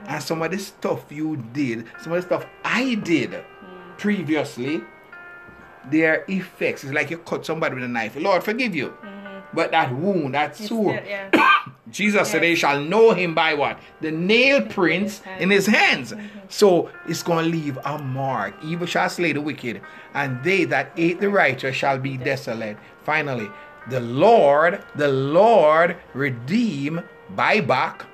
[0.08, 3.98] and some of the stuff you did some of the stuff i did Mm.
[3.98, 4.82] previously
[5.90, 8.94] their effects is like you cut somebody with a knife lord forgive you
[9.54, 10.64] but that wound that Mm-hmm.
[10.64, 11.30] It's sore yeah.
[11.90, 12.50] Jesus said, Yes.
[12.50, 13.80] They shall know him by what?
[14.02, 16.12] The nail prints in his hands.
[16.12, 16.28] Mm-hmm.
[16.50, 18.56] So it's going to leave a mark.
[18.62, 19.80] Evil shall slay the wicked,
[20.14, 22.76] and they that hate the righteous shall be desolate.
[23.04, 23.50] Finally,
[23.90, 28.06] the Lord, the Lord redeem, buy back.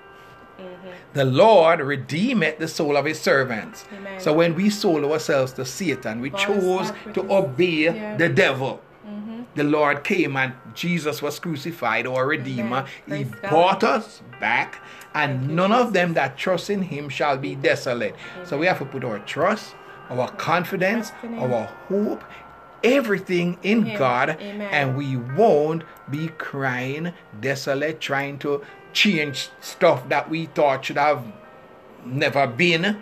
[1.14, 3.86] The Lord redeemeth the soul of his servants.
[3.96, 4.20] Amen.
[4.20, 8.18] So when we sold ourselves to Satan, we us chose to obey Yeah.
[8.18, 8.82] the devil.
[9.08, 9.42] Mm-hmm.
[9.56, 12.86] The Lord came and Jesus was crucified, our Redeemer.
[13.08, 13.52] He God.
[13.52, 14.82] bought us back,
[15.14, 18.16] and Thank you, none of them that trust in Him shall be desolate.
[18.44, 19.76] So we have to put our trust,
[20.10, 21.54] our confidence, Trust in Him.
[21.54, 22.24] our hope,
[22.84, 23.96] everything in.
[23.98, 24.62] God, Amen.
[24.72, 28.62] and we won't be crying desolate, trying to
[28.94, 31.24] change stuff that we thought should have
[32.06, 33.02] never been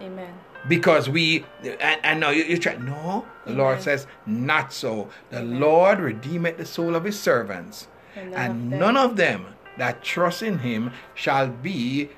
[0.00, 0.34] Amen.
[0.68, 5.42] because we and, and now you, you try no the lord says not so the
[5.42, 9.46] lord redeemeth the soul of his servants And and, none of them- none of them
[9.76, 12.10] that trust in him shall be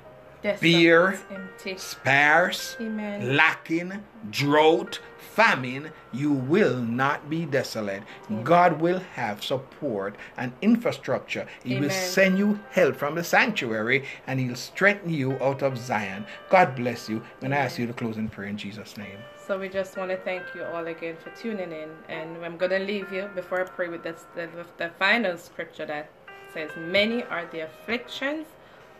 [0.43, 1.21] Desolate, Fear.
[1.31, 1.77] empty.
[1.77, 3.37] sparse Amen.
[3.37, 4.99] lacking drought
[5.35, 8.03] famine you will not be desolate.
[8.45, 11.47] God will have support and infrastructure.
[11.63, 16.27] He will send you help from the sanctuary and he'll strengthen you out of zion.
[16.49, 19.19] God bless you and i ask you to close in prayer in jesus name.
[19.47, 22.79] So we just want to thank you all again for tuning in, and I'm gonna
[22.79, 26.09] leave you before I pray with this, the, with the final scripture that
[26.55, 28.47] says, "Many are the afflictions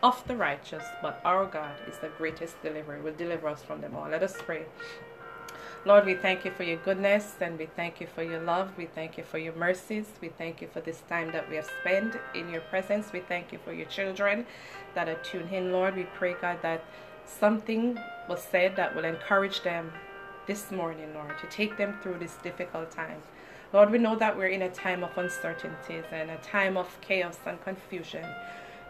[0.03, 2.99] of the righteous, but our God is the greatest deliverer.
[3.01, 4.65] Will deliver us from them all." Let us pray.
[5.85, 8.69] Lord, we thank you for your goodness and we thank you for your love.
[8.77, 10.05] We thank you for your mercies.
[10.21, 13.11] We thank you for this time that we have spent in your presence.
[13.11, 14.45] We thank you for your children
[14.93, 15.95] that are tuned in, Lord.
[15.95, 16.83] We pray, God, that
[17.25, 17.97] something
[18.29, 19.91] was said that will encourage them
[20.45, 23.21] this morning, Lord, to take them through this difficult time.
[23.73, 27.39] Lord, we know that we're in a time of uncertainties and a time of chaos
[27.45, 28.25] and confusion.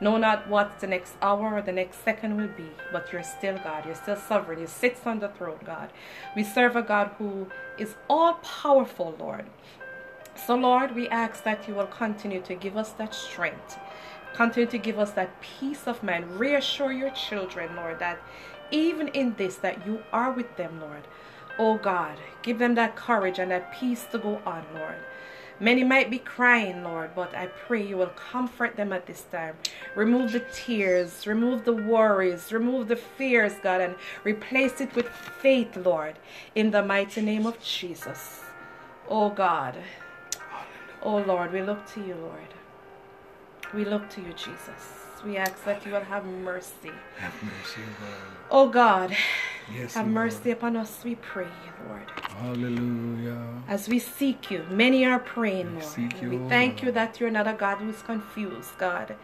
[0.02, 3.58] Know not what the next hour or the next second will be, but you're still
[3.60, 3.86] God.
[3.86, 4.60] You're still sovereign.
[4.60, 5.92] You sit on the throne, God.
[6.36, 9.46] We serve a God who is all powerful, Lord.
[10.36, 13.78] So, Lord, we ask that you will continue to give us that strength
[14.34, 16.40] Continue to give us that peace of mind.
[16.40, 18.20] Reassure your children, Lord, that
[18.72, 21.04] even in this, that you are with them, Lord.
[21.60, 24.96] Oh God, give them that courage and that peace to go on, Lord.
[25.62, 29.56] Many might be crying, Lord, but I pray you will comfort them at this time.
[29.95, 33.93] Remove the tears, remove the worries, remove the fears, God, and
[34.24, 36.17] replace it with faith, Lord,
[36.56, 38.41] in the mighty name of Jesus.
[39.08, 39.76] Oh God.
[41.04, 42.56] Oh Lord, we look to you, Lord.
[43.71, 45.01] We look to you, Jesus.
[45.26, 46.92] We ask that you will have mercy.
[47.18, 48.22] Have mercy, Lord.
[48.50, 49.16] Oh God,
[49.74, 50.14] Yes, have Lord.
[50.16, 51.48] mercy upon us, we pray,
[51.88, 52.10] Lord.
[52.40, 53.38] Hallelujah.
[53.68, 56.22] As we seek you, many are praying, We Lord.
[56.22, 56.84] you, we thank Lord.
[56.86, 59.16] you that you're not a God who's confused, God.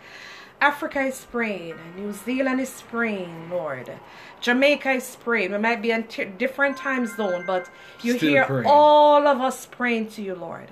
[0.61, 3.91] Africa is praying, New Zealand is praying, Lord.
[4.41, 5.51] Jamaica is praying.
[5.51, 7.69] We might be in t- different time zone, but
[8.01, 8.65] you Still hear praying.
[8.67, 10.69] all of us praying to you, Lord.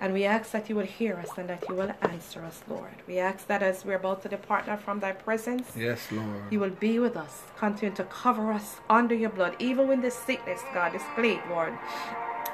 [0.00, 2.92] And we ask that you will hear us and that you will answer us, Lord.
[3.08, 6.42] We ask that as we're about to depart now from thy presence, Yes, Lord.
[6.50, 7.42] you will be with us.
[7.58, 11.72] Continue to cover us under your blood, even when the sickness, God, is plague, Lord.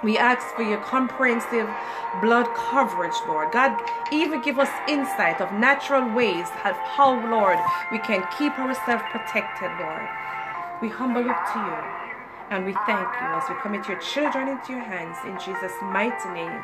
[0.02, 1.68] We ask for your comprehensive
[2.22, 3.52] blood coverage, Lord.
[3.52, 3.78] God,
[4.10, 7.58] even give us insight of natural ways of how, Lord,
[7.92, 10.08] we can keep ourselves protected, Lord.
[10.80, 11.78] We humble look to you
[12.50, 16.28] and we thank you as we commit your children into your hands in Jesus' mighty
[16.30, 16.60] name.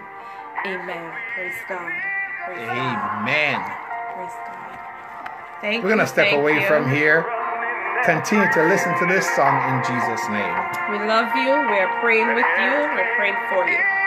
[0.67, 1.13] Amen.
[1.35, 1.93] Praise God.
[2.47, 3.23] Praise God.
[3.23, 3.61] Amen.
[4.15, 4.79] Praise God.
[5.61, 6.67] Thank We're going to step away you.
[6.67, 7.25] from here.
[8.05, 10.57] Continue to listen to this song in Jesus' name.
[10.91, 11.53] We love you.
[11.69, 12.73] We're praying with you.
[12.97, 14.00] We're praying for you.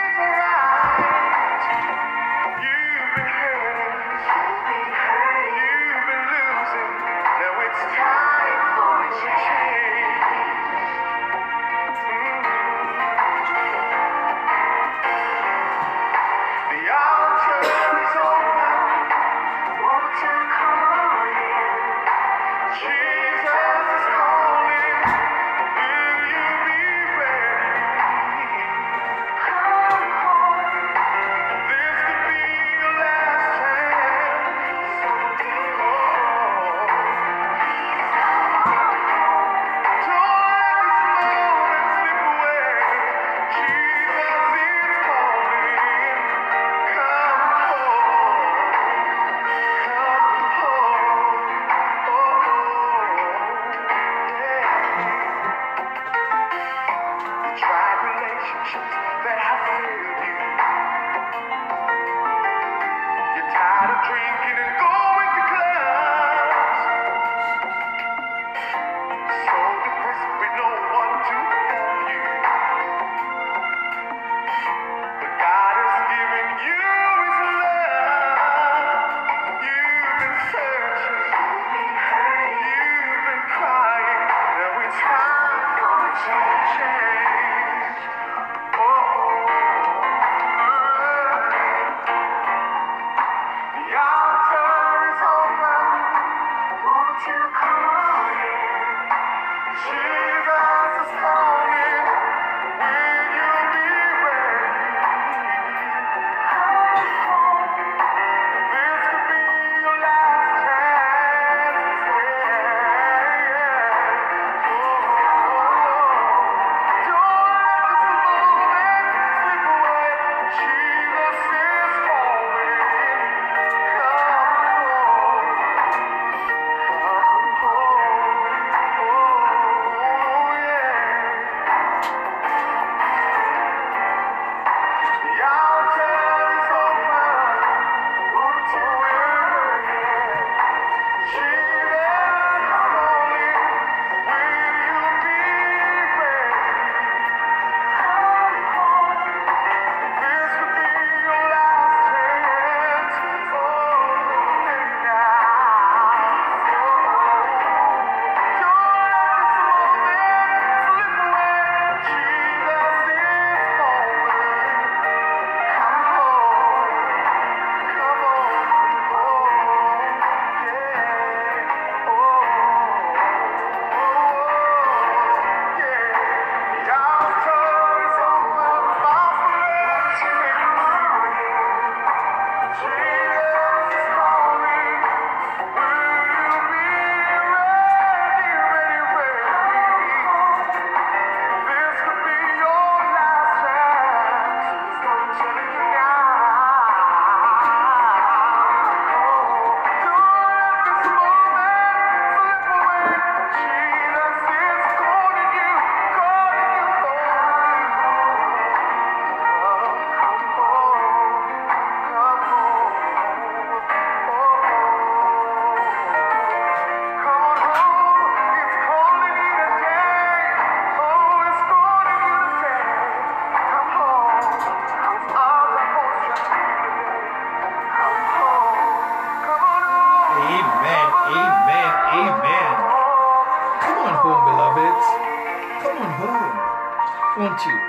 [237.54, 237.80] Won't you?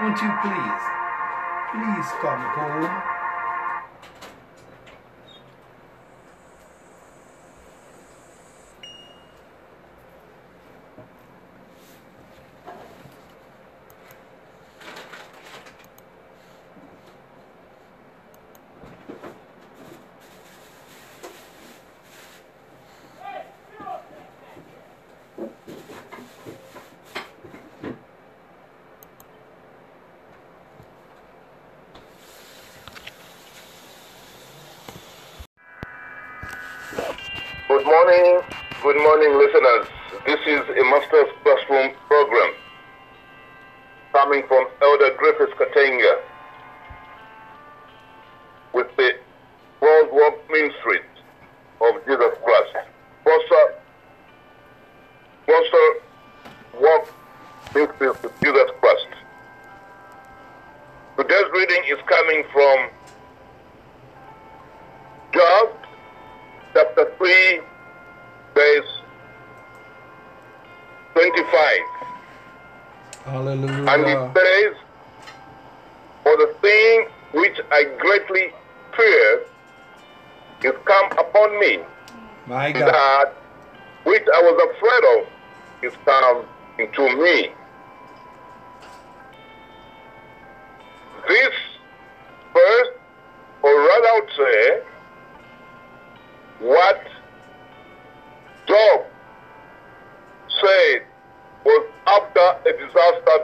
[0.00, 0.82] Won't you please?
[1.72, 3.09] Please come home.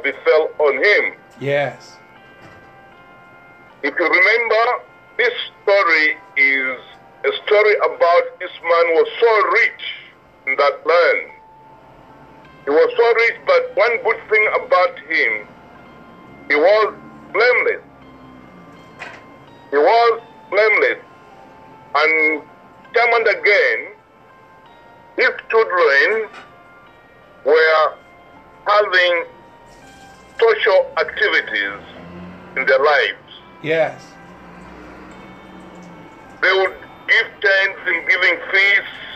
[0.07, 1.05] Befell on him.
[1.41, 1.97] Yes.
[3.83, 4.65] If you remember,
[5.17, 6.79] this story is
[7.25, 9.85] a story about this man was so rich
[10.47, 11.33] in that land.
[12.65, 15.33] He was so rich, but one good thing about him,
[16.49, 16.95] he was
[17.33, 17.83] blameless.
[19.71, 21.03] He was blameless.
[21.95, 22.43] And
[22.95, 23.81] time and again,
[25.17, 26.29] his children
[27.45, 27.95] were
[28.67, 29.25] having
[30.39, 31.81] social activities
[32.57, 33.19] in their lives.
[33.63, 34.03] Yes.
[36.43, 36.75] They would
[37.09, 39.07] give thanks and giving feasts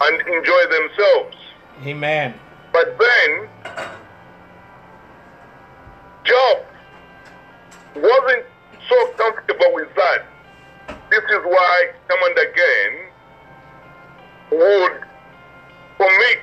[0.00, 1.36] and enjoy themselves.
[1.84, 2.34] Amen.
[2.72, 3.48] But then,
[6.24, 6.58] Job
[7.96, 8.46] wasn't
[8.88, 10.26] so comfortable with that.
[11.10, 13.12] This is why, time and again,
[14.50, 15.02] would
[15.98, 16.38] commit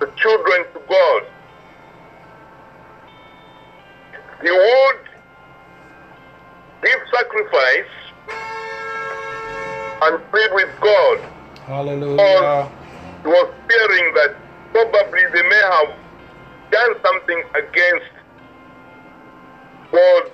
[0.00, 1.22] the children to God.
[4.42, 4.98] He would
[6.82, 7.92] give sacrifice
[10.02, 11.18] and plead with God
[11.66, 12.70] Hallelujah.
[13.22, 14.36] he was fearing that
[14.72, 15.94] probably they may have
[16.70, 18.12] done something against
[19.90, 20.30] God's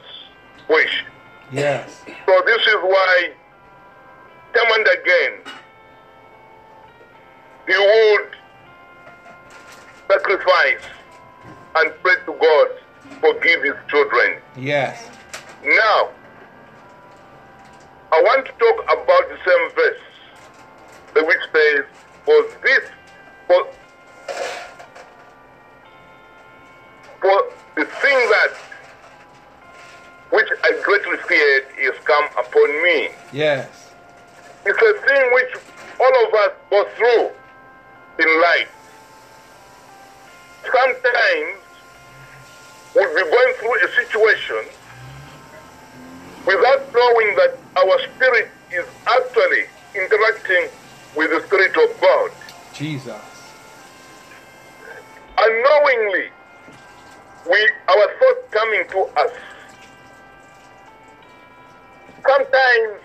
[0.69, 1.05] wish.
[1.53, 2.03] Yes.
[2.27, 3.31] So this is why,
[4.55, 5.55] time and again,
[7.67, 8.29] he would
[10.09, 10.83] sacrifice
[11.77, 12.69] and pray to God
[13.21, 14.41] forgive his children.
[14.57, 15.09] Yes.
[15.65, 16.11] Now,
[18.13, 20.01] I want to talk about the same verse,
[21.15, 21.85] the which says,
[22.25, 22.91] For this,
[23.47, 23.67] for,
[27.21, 28.53] for the thing that
[30.31, 33.11] which I greatly feared is come upon me.
[33.33, 33.93] Yes.
[34.67, 35.55] It's a thing which
[36.01, 37.31] all of us go through
[38.19, 38.71] in life.
[40.65, 41.62] Sometimes
[44.13, 44.65] situation
[46.47, 50.69] without knowing that our spirit is actually interacting
[51.17, 52.31] with the Spirit of God.
[52.75, 53.21] Jesus.
[55.39, 56.29] Unknowingly,
[57.51, 59.33] we our thoughts coming to us.
[62.27, 63.01] Sometimes,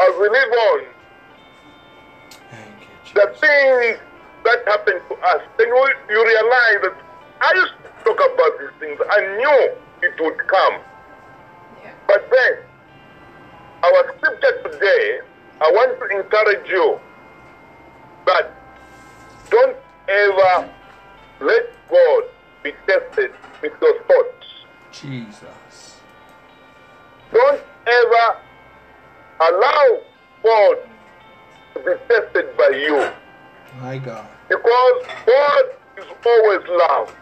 [0.00, 0.84] as we live on,
[2.50, 3.98] Thank you, the things
[4.44, 6.96] that happen to us, then you, you realize that
[7.40, 9.00] I used to talk about these things.
[9.10, 10.80] I knew it would come.
[11.82, 11.92] Yeah.
[12.06, 12.52] But then,
[13.82, 15.20] our scripture today,
[15.60, 17.00] I want to encourage you
[18.26, 18.52] that
[19.50, 19.76] don't
[20.08, 20.70] ever
[21.40, 22.22] let God
[22.62, 23.32] be tested
[23.62, 24.46] with your thoughts.
[24.92, 26.00] Jesus.
[27.32, 28.36] Don't ever
[29.40, 30.00] allow
[30.42, 30.76] God
[31.74, 33.10] to be tested by you.
[33.80, 34.28] My God.
[34.48, 35.64] Because God
[35.96, 37.14] is always love.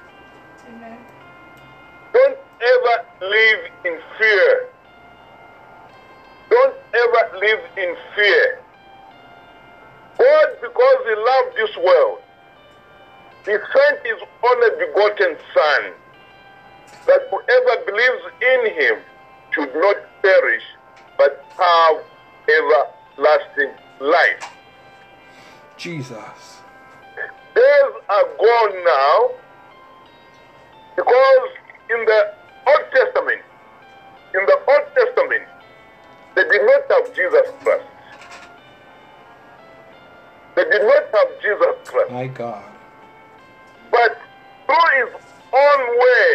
[2.18, 4.68] Don't ever live in fear.
[6.50, 8.58] Don't ever live in fear.
[10.18, 12.18] God, because He loved this world,
[13.44, 15.92] He sent his only begotten Son,
[17.06, 18.98] that whoever believes in him
[19.52, 20.64] should not perish,
[21.16, 22.02] but have
[22.58, 24.44] everlasting life.
[25.76, 26.62] Jesus.
[27.54, 29.30] Days are gone now,
[30.96, 31.48] because
[31.90, 32.34] in the
[32.66, 33.42] Old Testament,
[34.34, 35.44] in the Old Testament,
[36.34, 37.84] they did not have Jesus Christ.
[40.54, 42.10] They did not have Jesus Christ.
[42.12, 42.64] My God.
[43.90, 44.18] But
[44.66, 45.14] through his
[45.52, 46.28] own way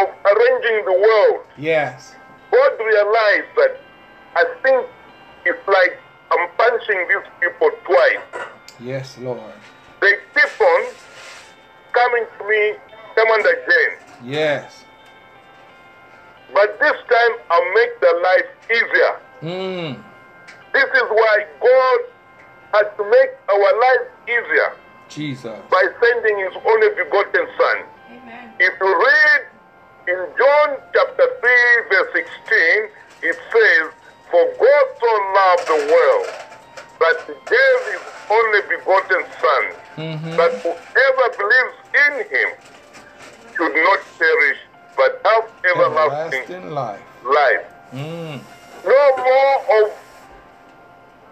[0.00, 2.14] of arranging the world, Yes.
[2.50, 3.80] God realized that
[4.34, 4.86] I think
[5.44, 5.98] it's like
[6.30, 8.46] I'm punching these people twice.
[8.80, 9.52] Yes, Lord.
[10.00, 10.84] They keep on
[11.92, 12.74] coming to me
[13.16, 14.07] time and again.
[14.24, 14.84] Yes.
[16.52, 19.20] But this time I'll make the life easier.
[19.42, 20.02] Mm.
[20.72, 22.00] This is why God
[22.74, 24.72] has to make our life easier
[25.08, 25.58] Jesus.
[25.70, 27.76] by sending his only begotten Son.
[28.10, 28.52] Amen.
[28.60, 29.40] If you read
[30.08, 31.50] in John chapter 3,
[31.90, 32.88] verse 16,
[33.22, 33.92] it says,
[34.30, 36.26] For God so loved the world
[37.00, 39.64] that he gave his only begotten Son,
[39.98, 40.30] Mm-hmm.
[40.36, 42.48] that whoever believes in him
[43.58, 44.58] should not perish,
[44.96, 47.02] but have everlasting Everlasting life.
[47.24, 47.66] life.
[47.92, 48.40] Mm.
[48.84, 49.92] No more of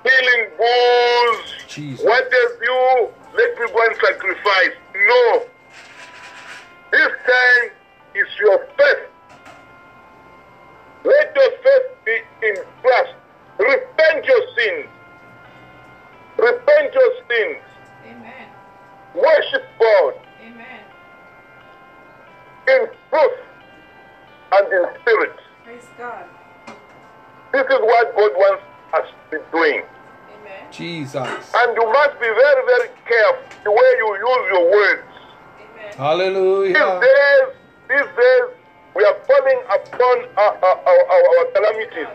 [0.03, 1.47] healing bulls.
[1.69, 2.05] Jesus.
[2.05, 3.09] What have you?
[3.37, 4.75] Let me go and sacrifice.
[4.95, 5.43] No.
[6.91, 7.71] This time
[8.15, 9.07] is your faith.
[11.05, 13.15] Let your faith be in Christ.
[13.59, 14.87] Repent your sins.
[16.39, 17.63] Repent your sins.
[18.05, 18.49] Amen.
[19.15, 20.26] Worship God Amen.
[22.69, 23.39] In truth
[24.53, 25.37] and in spirit.
[25.65, 26.25] Praise God.
[27.53, 28.63] This is what God wants
[28.95, 29.83] us to be doing.
[29.83, 30.73] Amen.
[30.73, 31.53] Jesus.
[31.55, 35.03] And you must be very, very careful the way you use your words.
[35.57, 35.87] Amen.
[35.87, 37.01] These Hallelujah.
[37.01, 37.55] days,
[37.89, 38.47] these days,
[38.95, 42.13] we are falling upon our, our, our, our calamities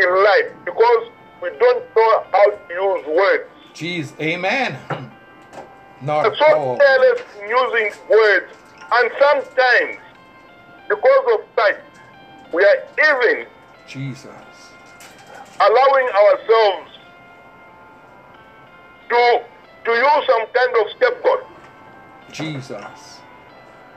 [0.00, 1.10] in life because
[1.42, 3.44] we don't know how to use words.
[3.74, 4.14] Jesus.
[4.20, 4.78] Amen.
[6.02, 8.52] Not We're so careless in using words,
[8.92, 9.98] and sometimes,
[10.88, 11.80] because of that,
[12.52, 13.46] we are even
[13.86, 14.26] Jesus.
[15.60, 16.90] allowing ourselves
[19.08, 19.42] to
[19.84, 21.46] to use some kind of scapegoat.
[22.32, 23.20] Jesus.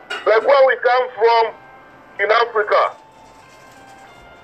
[0.09, 1.53] Like where we come from
[2.19, 2.95] in Africa.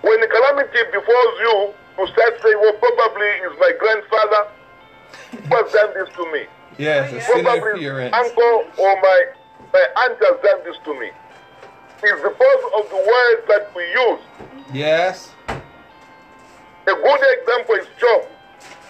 [0.01, 4.47] When a calamity befalls you, you start saying, well, probably it's my grandfather
[5.31, 6.45] who has done this to me.
[6.77, 7.27] Yes, a yeah.
[7.27, 9.25] sin Probably uncle or my,
[9.73, 11.09] my aunt has done this to me.
[12.03, 14.19] It's because of the words that we use.
[14.73, 15.31] Yes.
[15.47, 15.61] A
[16.85, 18.25] good example is Job.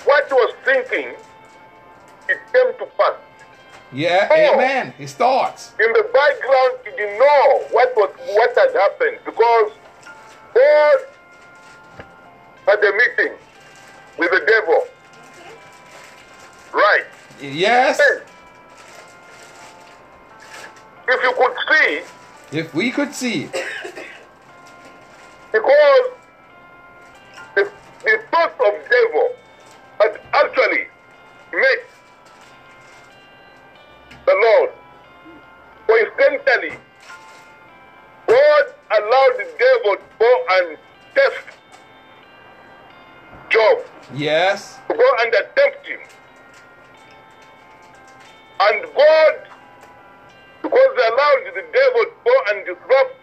[0.04, 1.16] What he was thinking,
[2.28, 3.14] it came to pass.
[3.94, 4.28] Yeah.
[4.30, 4.54] Oh.
[4.56, 4.94] Amen.
[4.98, 5.74] His thoughts.
[5.80, 9.72] in the background he didn't know what was what had happened because
[10.54, 10.98] God
[12.68, 13.38] had a meeting
[14.18, 14.88] with the devil.
[16.74, 17.06] Right.
[17.40, 17.98] Yes.
[17.98, 18.35] Then,
[21.08, 23.48] if you could see, If we could see.
[25.52, 26.10] because
[27.56, 27.72] the,
[28.04, 29.30] the thoughts of devil
[30.00, 30.88] had actually
[31.54, 31.80] met
[34.26, 34.70] the Lord.
[35.88, 36.78] Coincidentally,
[38.28, 40.78] God allowed the devil to go and
[41.14, 41.48] test
[43.50, 44.80] Job, Yes.
[44.90, 46.00] to go and tempt him.
[48.60, 49.48] And God,
[50.66, 53.14] because they allowed the devil to go and disrupt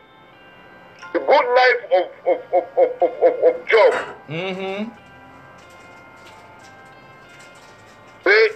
[1.12, 3.92] the good life of, of, of, of, of, of, of Job,
[4.28, 4.88] Mm-hmm.
[8.24, 8.54] the,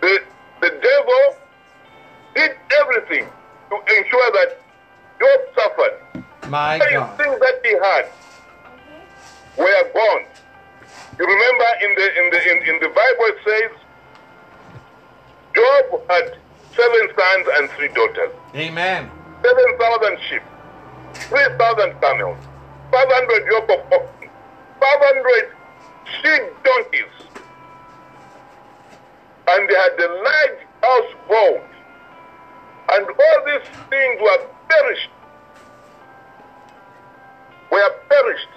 [0.00, 0.18] the,
[0.60, 1.38] the devil
[2.34, 3.26] did everything
[3.70, 4.60] to ensure that
[5.20, 6.24] Job suffered.
[6.50, 7.16] My Very God.
[7.18, 8.08] things that he had
[9.56, 10.24] were gone.
[11.18, 13.70] You remember in the in the in, in the Bible it says
[15.58, 16.36] Job had
[16.76, 19.10] seven sons and three daughters, Amen.
[19.42, 20.42] seven thousand sheep,
[21.14, 22.38] three thousand camels,
[22.92, 24.30] five hundred yoke of oxen,
[24.78, 25.50] five hundred
[26.22, 27.14] sheep donkeys,
[29.48, 31.60] and they had a large household,
[32.92, 35.10] and all these things were perished,
[37.72, 38.48] were perished.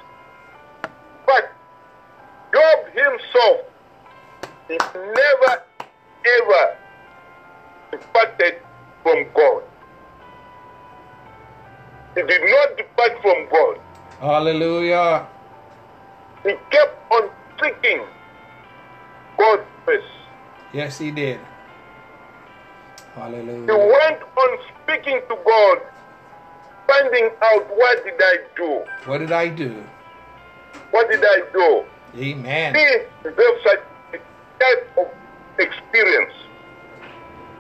[1.26, 1.52] But
[2.54, 3.62] Job himself
[4.70, 5.64] never
[6.44, 6.78] ever
[7.92, 8.56] departed
[9.04, 9.64] from God.
[12.16, 13.80] He did not depart from God.
[14.20, 15.28] Hallelujah.
[16.44, 17.30] He kept on
[17.62, 18.02] seeking
[19.38, 20.12] God's face.
[20.74, 21.40] Yes, he did.
[23.16, 23.66] Hallelujah.
[23.66, 25.78] He went on speaking to God,
[26.88, 28.84] finding out what did I do?
[29.06, 29.84] What did I do?
[30.92, 31.84] What did I do?
[32.18, 32.76] Amen.
[32.76, 32.88] He
[33.24, 33.80] deserves such
[34.14, 34.18] a
[34.60, 35.08] type of
[35.60, 36.34] experience.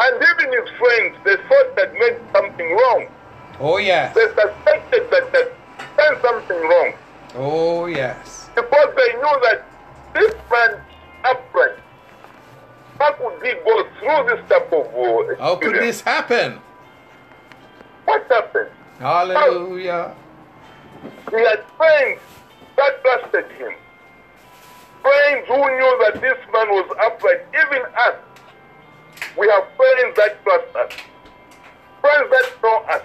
[0.01, 3.07] And even his friends, they thought that made something wrong.
[3.59, 4.15] Oh, yes.
[4.15, 5.43] They suspected that they
[5.95, 6.93] done something wrong.
[7.35, 8.49] Oh, yes.
[8.55, 9.63] Because they knew that
[10.15, 10.81] this man
[11.23, 11.77] upright.
[12.99, 16.59] How could he go through this type of uh, How could this happen?
[18.05, 18.69] What happened?
[18.97, 20.15] Hallelujah.
[21.29, 22.19] He had friends
[22.75, 23.73] that trusted him.
[25.03, 27.41] Friends who knew that this man was upright.
[27.53, 28.15] Even us.
[29.37, 30.93] We have friends that trust us.
[32.01, 33.01] Friends that know us.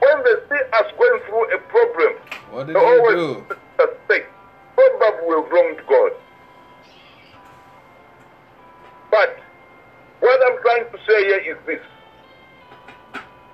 [0.00, 2.12] When they see us going through a problem,
[2.50, 3.46] What did they always do?
[3.80, 4.30] suspect.
[4.74, 6.12] Probably we've wronged God.
[9.10, 9.38] But
[10.20, 11.80] what I'm trying to say here is this.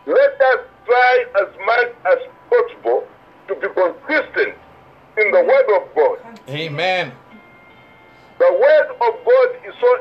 [0.06, 2.18] Let us try as much as
[2.48, 3.06] possible
[3.48, 4.54] to be consistent
[5.18, 6.40] in the Word of God.
[6.48, 7.12] Amen.
[8.38, 9.98] The Word of God is so,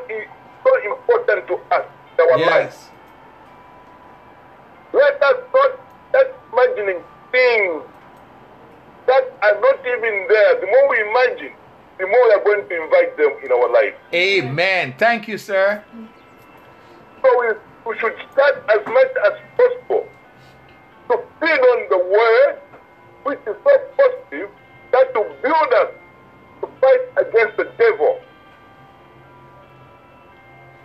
[0.63, 1.85] so important to us,
[2.19, 2.89] our lives.
[4.93, 5.71] Let us not
[6.09, 7.83] start imagining things
[9.07, 10.59] that are not even there.
[10.59, 11.53] The more we imagine,
[11.97, 13.93] the more we are going to invite them in our life.
[14.13, 14.95] Amen.
[14.97, 15.83] Thank you, sir.
[17.21, 17.47] So we,
[17.91, 20.07] we should start as much as possible
[21.09, 22.59] to feed on the word,
[23.23, 24.49] which is so positive
[24.91, 25.91] that to build us
[26.61, 28.21] to fight against the devil.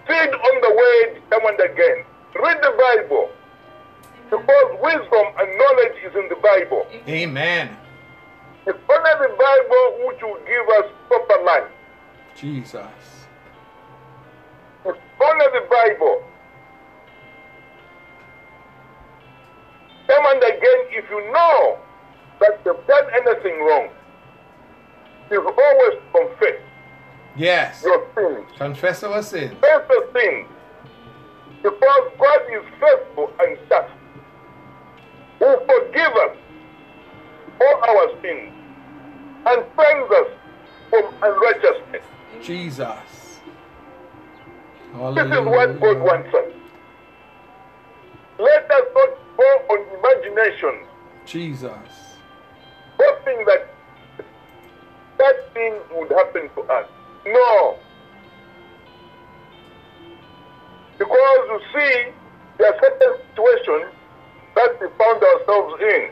[0.07, 2.05] Feed on the word time and again.
[2.35, 3.31] Read the Bible.
[4.31, 6.87] Because wisdom and knowledge is in the Bible.
[7.09, 7.77] Amen.
[8.67, 11.71] It's only the Bible which will give us proper life.
[12.37, 13.27] Jesus.
[14.85, 16.23] It's only the Bible.
[20.09, 21.79] Time and again, if you know
[22.41, 23.89] that you've done anything wrong,
[25.31, 26.61] you've always confess
[27.37, 27.83] Yes.
[27.83, 28.49] your sins.
[28.57, 29.51] Confess our sins.
[29.51, 30.49] Confess the sins.
[31.63, 33.91] Because God is faithful and just.
[35.39, 36.37] Who forgive us
[37.61, 38.53] all our sins
[39.47, 40.29] and cleanse us
[40.91, 42.03] from unrighteousness.
[42.43, 43.41] Jesus.
[45.15, 46.53] This is what God wants us.
[48.39, 50.87] Let us not go on imagination,
[51.27, 51.73] Jesus.
[52.99, 53.75] hoping that
[55.19, 56.87] that thing would happen to us.
[57.27, 57.79] No.
[60.99, 62.13] Because you see,
[62.59, 63.93] there are certain situations
[64.55, 66.11] that we found ourselves in.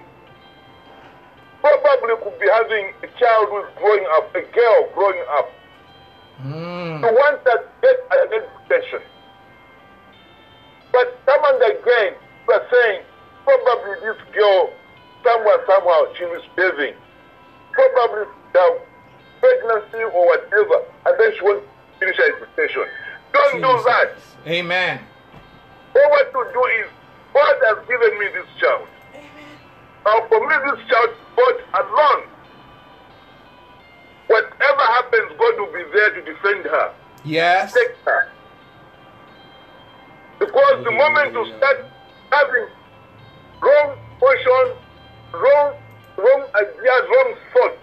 [1.61, 5.49] Probably could be having a child who's growing up, a girl growing up.
[6.43, 6.99] Mm.
[7.01, 9.07] You want that get an education.
[10.91, 12.15] But time and again,
[12.49, 13.03] we are saying,
[13.45, 14.71] probably this girl,
[15.23, 16.95] somewhere, somehow, she misbehaving.
[17.73, 18.81] Probably the
[19.43, 21.65] pregnancy or whatever, and then she won't
[21.99, 22.87] finish her education.
[23.33, 24.15] Don't do that.
[24.47, 25.01] Amen.
[25.97, 26.91] All what to do is,
[27.35, 28.87] God has given me this child.
[29.15, 29.59] Amen.
[30.07, 32.29] Now, for me, this child, God alone.
[34.29, 36.95] Whatever happens, God will be there to defend her.
[37.25, 37.73] Yes.
[37.73, 38.29] protect her.
[40.39, 41.85] Because the moment you start
[42.31, 42.67] having
[43.61, 44.77] wrong position,
[45.33, 45.75] wrong,
[46.17, 47.79] wrong ideas, wrong thoughts,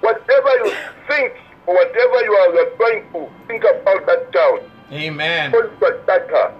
[0.00, 0.72] whatever you
[1.08, 1.32] think
[1.66, 4.60] or whatever you are, trying to think about that child,
[4.92, 5.50] Amen.
[5.52, 6.50] going to.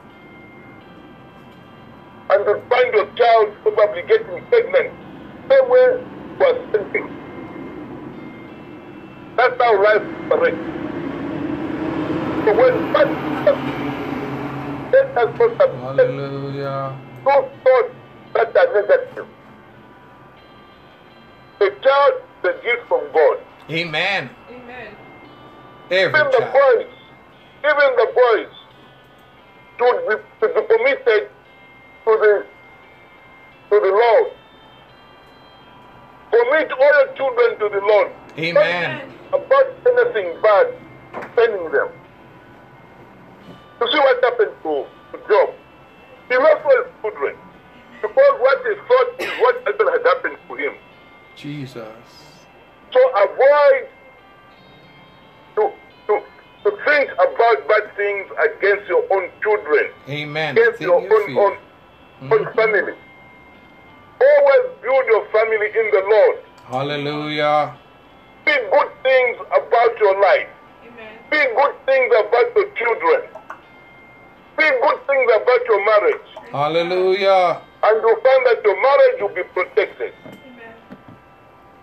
[2.31, 4.95] And you find your child probably getting pregnant.
[5.51, 7.09] You are thinking.
[9.37, 10.63] That's how life operates.
[12.47, 13.09] So when that
[14.93, 16.99] let us not Hallelujah.
[17.25, 17.95] those thoughts
[18.35, 19.27] that are negative.
[21.61, 23.39] The child is a gift from God.
[23.71, 24.31] Amen.
[24.51, 24.95] Amen.
[25.91, 26.87] Every Even the boys,
[27.61, 28.53] even the boys,
[29.79, 31.31] should be, should be committed
[32.05, 32.47] to the
[33.71, 34.33] to the Lord.
[36.31, 38.13] Commit all your children to the Lord.
[38.39, 39.13] Amen.
[39.29, 40.75] About anything bad,
[41.37, 41.89] sending them.
[43.81, 45.55] You see what happened to, to Job?
[46.29, 47.37] He lost all his children.
[48.03, 50.75] Because what he thought is what actually had happened to him.
[51.37, 52.30] Jesus.
[52.93, 53.89] So avoid
[55.57, 55.73] to,
[56.07, 56.23] to,
[56.65, 60.57] to think about bad things against your own children, Amen.
[60.57, 61.39] against Think your you own, feel.
[61.39, 62.33] own, mm-hmm.
[62.33, 62.95] own family.
[64.21, 66.37] Always build your family in the Lord.
[66.67, 67.77] Hallelujah.
[68.43, 70.49] Speak good things about your life.
[70.85, 71.19] Amen.
[71.29, 73.21] Speak good things about your children.
[73.23, 73.57] children.
[74.55, 76.29] Speak good things about your marriage.
[76.53, 77.63] Hallelujah.
[77.83, 80.13] And you'll find that your marriage will be protected.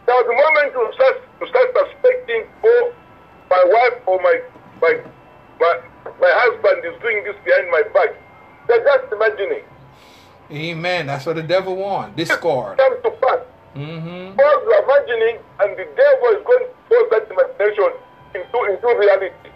[0.08, 2.94] Now, the moment you start, you start suspecting, oh,
[3.50, 4.42] my wife or my,
[4.82, 5.02] my,
[5.60, 5.82] my,
[6.20, 8.16] my husband is doing this behind my back,
[8.68, 9.64] they're just imagining.
[10.50, 11.08] Amen.
[11.08, 12.16] That's what the devil wants.
[12.16, 12.78] Discord.
[12.78, 13.40] Come to pass.
[13.76, 14.40] Mm-hmm.
[14.40, 17.92] All you're imagining, and the devil is going to force that imagination
[18.34, 19.52] into, into reality.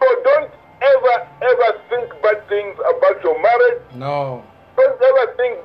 [0.00, 0.50] So don't
[0.80, 3.82] ever, ever think bad things about your marriage.
[3.94, 4.42] No.
[4.76, 5.58] Don't ever think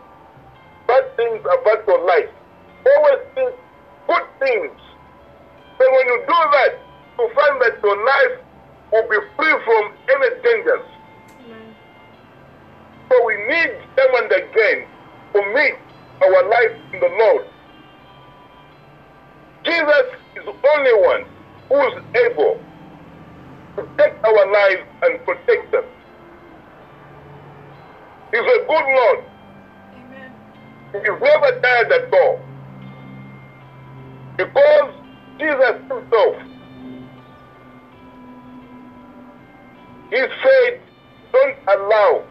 [0.88, 2.30] bad things about your life.
[2.86, 3.54] Always think
[4.08, 4.80] good things.
[5.80, 6.74] Then when you do that,
[7.20, 8.36] you find that your life
[8.92, 10.86] will be free from any dangers.
[13.12, 14.88] So we need time and again
[15.34, 15.76] to meet
[16.24, 17.46] our life in the Lord.
[19.66, 20.06] Jesus
[20.38, 21.26] is the only one
[21.68, 22.60] who is able
[23.76, 25.84] to take our lives and protect them.
[28.32, 29.24] He's a good Lord.
[29.94, 30.32] Amen.
[30.94, 32.40] He's never tired at all.
[34.46, 34.94] Because
[35.40, 36.36] Jesus himself,
[40.10, 40.80] he said,
[41.32, 42.24] don't allow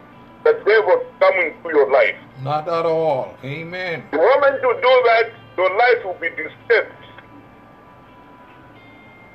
[0.43, 2.15] the devil to come into your life.
[2.41, 3.37] Not at all.
[3.45, 4.03] Amen.
[4.11, 6.95] The moment you do that, your life will be disturbed.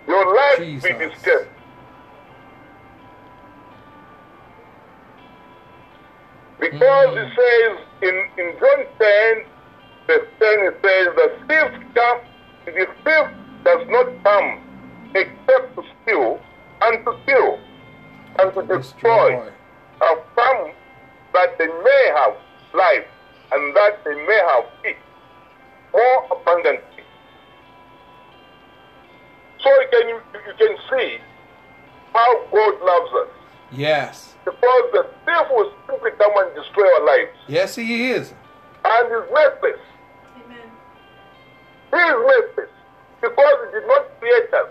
[0.06, 1.50] Your life will be disturbed.
[6.60, 7.26] Because Mm.
[7.26, 9.44] it says in, in John 10,
[10.06, 12.22] verse 10, it says, The thief comes,
[12.66, 13.26] the thief
[13.64, 14.60] does not come
[15.14, 16.40] except to steal
[16.82, 17.58] and to kill
[18.38, 19.30] and to destroy.
[19.30, 19.52] Destroy.
[20.00, 20.72] Have come
[21.32, 22.36] that they may have
[22.74, 23.06] life
[23.52, 24.96] and that they may have it
[25.92, 27.04] more abundantly.
[29.62, 31.18] So you can, you can see
[32.12, 33.28] how God loves us.
[33.72, 34.34] Yes.
[34.44, 37.36] Because the thief will simply come and destroy our lives.
[37.48, 38.34] Yes, he is.
[38.84, 39.80] And is merciless.
[41.96, 42.16] Amen.
[42.56, 42.68] He is.
[43.20, 44.66] Because he did not create them.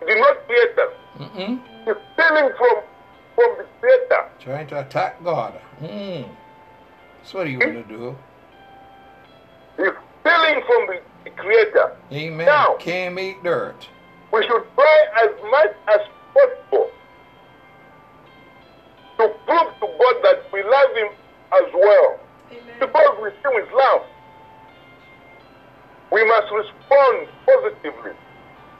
[0.00, 0.88] He did not create them.
[1.18, 1.60] Mm-mm.
[1.84, 2.76] He's stealing from,
[3.34, 4.28] from the creator.
[4.40, 5.54] Trying to attack God.
[5.80, 6.28] Mm.
[7.18, 8.16] That's what he want to do.
[9.76, 9.86] He's
[10.20, 11.96] stealing from the, the creator.
[12.12, 12.46] Amen.
[12.46, 13.88] Now- Can't make dirt.
[14.32, 16.00] we should try as much as
[16.32, 16.90] possible
[19.18, 21.08] to prove to God that we love Him
[21.52, 22.20] as well.
[22.52, 22.74] Amen.
[22.78, 24.02] Because we see His love,
[26.12, 28.12] we must respond positively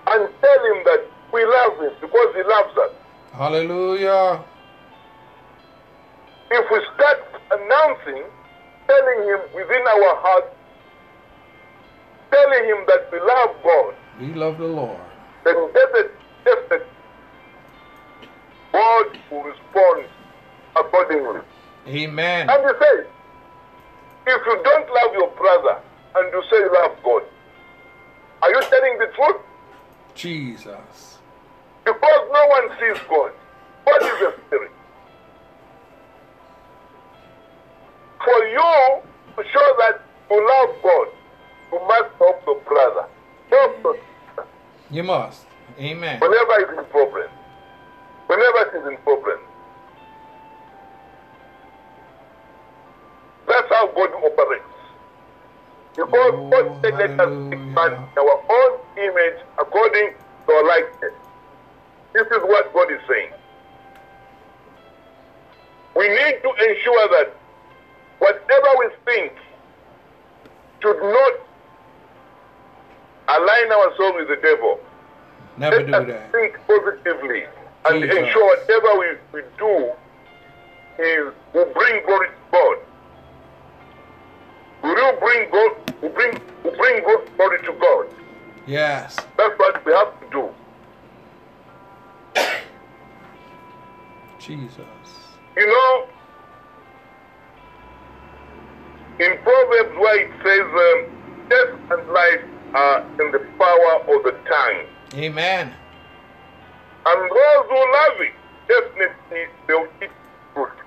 [0.08, 2.92] and tell Him that we love Him because He loves us.
[3.32, 4.42] Hallelujah.
[6.50, 7.18] If we start
[7.50, 8.22] announcing,
[8.86, 10.52] telling Him within our heart,
[12.30, 15.00] telling Him that we love God, We love the Lord.
[15.44, 16.86] then definitely
[18.72, 20.06] God will respond
[20.76, 21.40] accordingly.
[21.88, 22.50] Amen.
[22.50, 23.06] And he says,
[24.26, 25.80] if you don't love your brother
[26.16, 27.22] and you say you love God,
[28.42, 29.42] are you telling the truth?
[30.14, 31.18] Jesus.
[31.84, 33.32] Because no one sees God.
[33.84, 34.72] God is a spirit.
[38.24, 39.02] For you
[39.36, 40.00] to show that
[40.30, 41.08] you love God,
[41.72, 43.08] you must help your brother.
[43.50, 44.46] Help your sister.
[44.90, 45.44] You must.
[45.78, 46.20] Amen.
[46.20, 47.28] whenever it's in problem.
[48.28, 49.38] Whenever it is in problem.
[53.46, 54.75] That's how God operates.
[55.96, 60.12] Because Oh, God said, let us make man our own image according
[60.46, 61.12] to our likeness.
[62.12, 63.30] This is what God is saying.
[65.96, 67.34] We need to ensure that
[68.18, 69.32] whatever we think
[70.82, 71.32] should not
[73.28, 74.78] align ourselves with the devil.
[75.56, 76.32] Never Let do us that.
[76.32, 77.44] think positively
[77.86, 78.18] and Jesus.
[78.18, 79.92] ensure whatever we, we do
[81.02, 82.76] is will bring glory to God.
[84.86, 88.06] Will bring God, we bring, we bring God, glory to God.
[88.68, 89.16] Yes.
[89.36, 90.48] That's what we have to do.
[94.38, 94.78] Jesus.
[95.56, 96.06] You know,
[99.18, 104.32] in Proverbs where it says, um, death and life are in the power of the
[104.48, 104.86] tongue.
[105.14, 105.74] Amen.
[107.06, 108.34] And those who love it,
[108.68, 110.10] definitely they'll eat
[110.54, 110.85] fruit.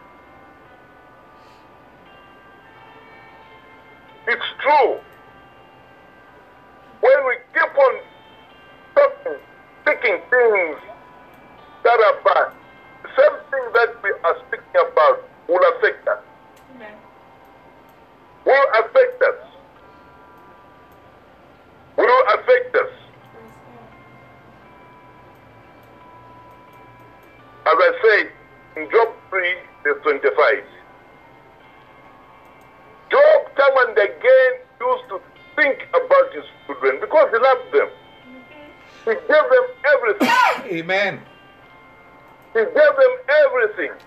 [4.30, 5.00] It's true.
[7.02, 7.94] When we keep on
[8.94, 9.42] talking,
[9.82, 10.78] speaking things
[11.84, 12.54] that are bad,
[13.02, 16.19] the same thing that we are speaking about will affect us.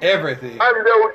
[0.03, 0.61] Everything.
[0.61, 0.93] Everything.
[1.05, 1.12] And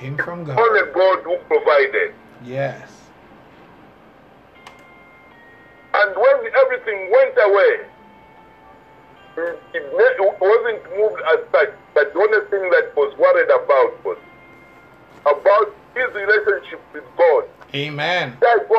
[0.00, 0.58] Came from God.
[0.58, 2.14] only God who provided.
[2.42, 2.88] Yes.
[5.92, 7.80] And when everything went away,
[9.36, 11.74] it, it ne- it wasn't moved as such.
[11.92, 14.16] But the only thing that was worried about was
[15.26, 17.44] about his relationship with God.
[17.74, 18.38] Amen.
[18.40, 18.69] Did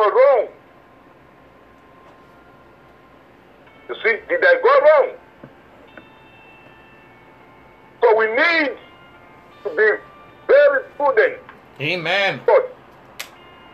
[11.82, 12.42] Amen.
[12.46, 12.74] thoughts.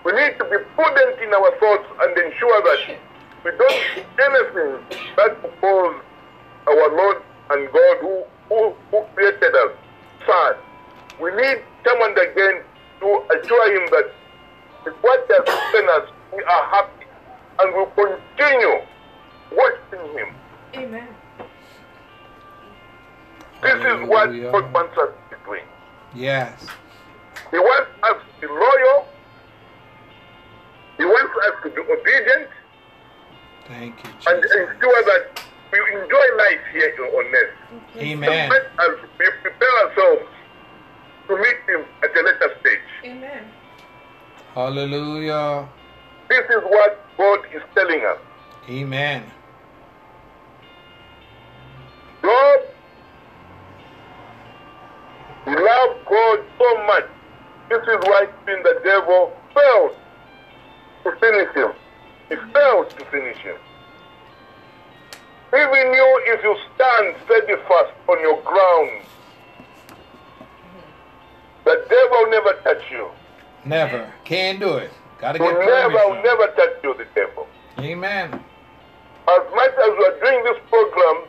[0.05, 2.97] We need to be prudent in our thoughts and ensure that
[3.43, 5.95] we don't do anything that will
[6.67, 9.71] our Lord and God who, who, who created us
[10.25, 10.55] sad.
[11.21, 12.63] We need time and again
[13.01, 14.11] to assure Him that
[14.85, 17.05] with what He has given us, we are happy
[17.59, 18.79] and will continue
[19.51, 20.35] worshiping Him.
[20.75, 21.07] Amen.
[23.61, 24.51] This is what Hallelujah.
[24.51, 25.63] God wants us to be doing.
[26.15, 26.67] Yes.
[27.51, 27.86] He wants
[34.03, 35.41] Thank you, and ensure that
[35.71, 37.53] we enjoy life here on earth.
[37.97, 38.49] Amen.
[38.49, 40.29] Let us we prepare ourselves
[41.27, 43.11] to meet Him at a later stage.
[43.11, 43.43] Amen.
[44.53, 45.67] Hallelujah.
[46.29, 48.19] This is what God is telling us.
[48.69, 49.23] Amen.
[52.21, 52.59] Job
[55.47, 57.05] he loved God so much.
[57.69, 59.95] This is why even the devil failed
[61.03, 61.71] to finish him.
[62.27, 63.55] He failed to finish him.
[65.57, 69.01] Even you, if you stand steadfast on your ground,
[71.65, 73.09] the devil never touch you.
[73.65, 74.13] Never.
[74.23, 74.91] Can't do it.
[75.19, 76.23] Gotta get never, will permission.
[76.23, 77.47] never touch you, the devil.
[77.79, 78.33] Amen.
[78.33, 81.23] As much as we are doing this program,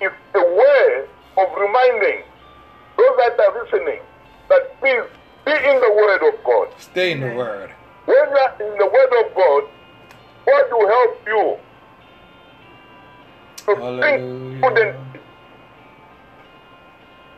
[0.00, 1.04] it's a way
[1.36, 2.22] of reminding
[2.96, 4.00] those that are listening
[4.48, 5.04] that please
[5.44, 6.68] be in the Word of God.
[6.78, 7.70] Stay in the Word.
[8.06, 9.64] When you are in the Word of God,
[10.46, 11.58] God will help you
[13.76, 14.96] to think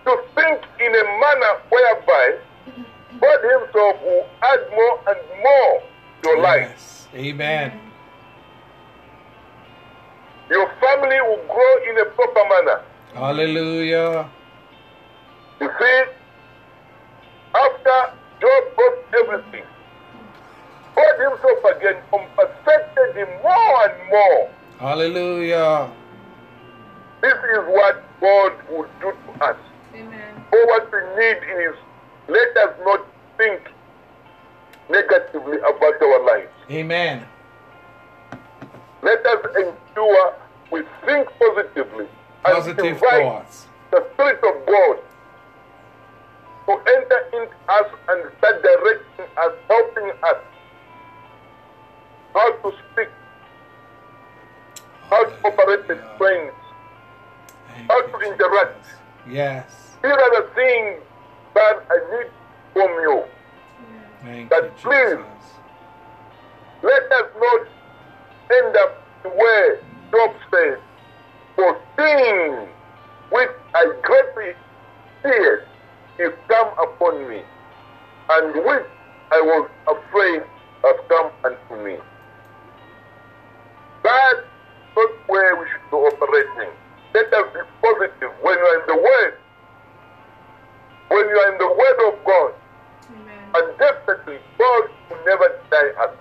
[0.05, 2.39] to think in a manner whereby
[3.21, 5.83] God Himself will add more and more
[6.23, 7.09] to your life.
[7.15, 7.79] Amen.
[10.51, 12.83] Your family will grow in a proper manner.
[13.15, 14.29] Hallelujah.
[15.61, 16.03] You see,
[17.55, 19.65] after Job lost everything,
[20.97, 24.51] God Himself again compensated him more and more.
[24.81, 25.93] Hallelujah.
[27.23, 29.57] This is what God would do to us.
[29.95, 30.45] Amen.
[30.53, 31.75] All what we need is
[32.27, 33.07] let us not
[33.39, 33.61] think
[34.91, 36.51] negatively about our lives.
[36.69, 37.25] Amen.
[39.03, 40.35] Let us ensure
[40.73, 42.07] we think positively
[42.45, 43.67] and invite thoughts.
[43.93, 44.99] the Spirit of God
[46.67, 50.37] to enter in us and start directing us, helping us
[59.33, 59.65] Yes.
[60.03, 61.01] These are the things
[61.55, 62.31] that I need
[62.75, 63.25] from you.
[64.23, 65.55] Thank That you, please- Jesus.
[66.83, 67.67] Let us not
[68.53, 69.79] end up the way
[70.11, 70.79] Job says,
[71.57, 72.69] for sin
[73.31, 74.55] which I greatly
[75.23, 75.67] feared
[76.19, 77.43] is come upon me,
[78.29, 78.87] and which
[79.31, 80.43] I was afraid
[80.85, 81.97] has come unto me.
[84.03, 84.47] That's
[84.97, 86.73] not where we should be operating.
[87.15, 89.35] Let us be positive when you are in the Word.
[91.09, 92.53] When you are in the Word of God,
[93.13, 93.53] Amen.
[93.55, 96.17] and definitely, God will never deny us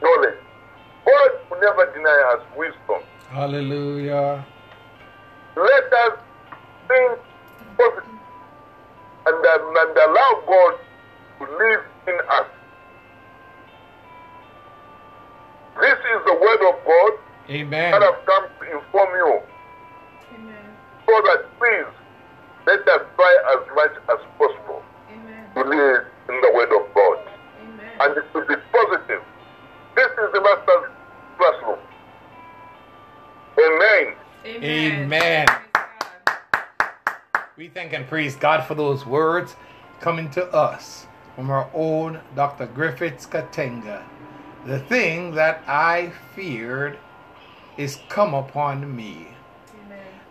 [0.00, 0.40] knowledge.
[1.04, 3.02] God will never deny us wisdom.
[3.28, 4.44] Hallelujah.
[5.54, 6.18] Let us
[6.88, 7.18] think
[7.76, 8.08] positive
[9.26, 10.74] and, and allow God
[11.40, 12.46] to live in us.
[15.80, 17.12] This is the word of God
[17.48, 17.92] that Amen.
[17.92, 19.55] have come to inform you Amen.
[21.06, 21.86] So that please
[22.66, 24.82] let us try as much as possible
[25.12, 25.44] Amen.
[25.54, 27.18] to live in the Word of God.
[27.62, 27.90] Amen.
[28.00, 29.22] And it should be positive.
[29.94, 30.90] This is the Master's
[31.38, 31.78] classroom.
[33.58, 34.14] Amen.
[34.44, 35.46] Amen.
[37.56, 39.56] We thank and praise God for those words
[40.00, 42.66] coming to us from our own Dr.
[42.66, 44.02] Griffiths Katenga.
[44.66, 46.98] The thing that I feared
[47.76, 49.35] is come upon me.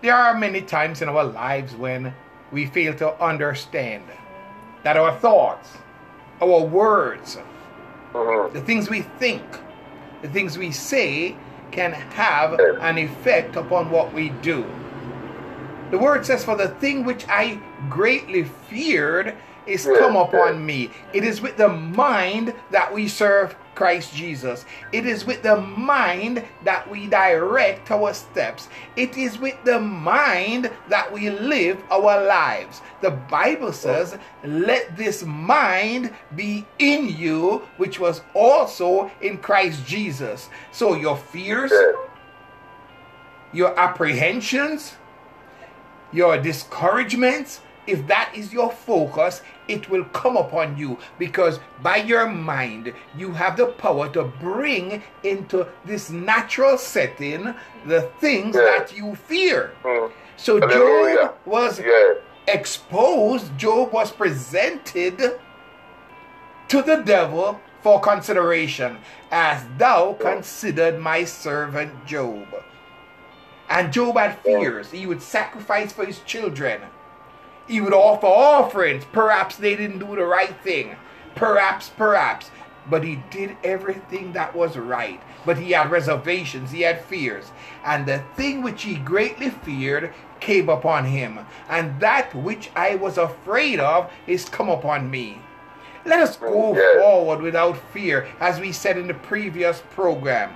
[0.01, 2.13] There are many times in our lives when
[2.51, 4.03] we fail to understand
[4.83, 5.69] that our thoughts,
[6.41, 7.37] our words,
[8.13, 9.43] the things we think,
[10.21, 11.35] the things we say
[11.71, 14.65] can have an effect upon what we do.
[15.91, 19.35] The word says, For the thing which I greatly feared
[19.65, 20.91] is come upon me.
[21.13, 24.65] It is with the mind that we serve Christ Jesus.
[24.91, 28.69] It is with the mind that we direct our steps.
[28.95, 32.81] It is with the mind that we live our lives.
[33.01, 40.49] The Bible says, Let this mind be in you, which was also in Christ Jesus.
[40.71, 41.71] So your fears,
[43.53, 44.95] your apprehensions,
[46.11, 52.27] your discouragements, if that is your focus, it will come upon you because by your
[52.27, 57.53] mind you have the power to bring into this natural setting
[57.85, 58.61] the things Yeah.
[58.79, 59.71] that you fear.
[59.83, 60.11] Mm.
[60.37, 61.15] So Hallelujah.
[61.15, 62.17] Job was Yes.
[62.47, 65.39] exposed, Job was presented
[66.67, 68.97] to the devil for consideration,
[69.31, 72.47] as thou considered my servant Job.
[73.69, 74.91] And Job had fears.
[74.91, 76.81] He would sacrifice for his children.
[77.67, 79.05] He would offer offerings.
[79.11, 80.95] Perhaps they didn't do the right thing.
[81.35, 82.51] Perhaps, perhaps.
[82.89, 85.21] But he did everything that was right.
[85.45, 87.51] But he had reservations, he had fears.
[87.83, 91.39] And the thing which he greatly feared came upon him.
[91.69, 95.39] And that which I was afraid of is come upon me.
[96.05, 100.53] Let us go forward without fear, as we said in the previous program.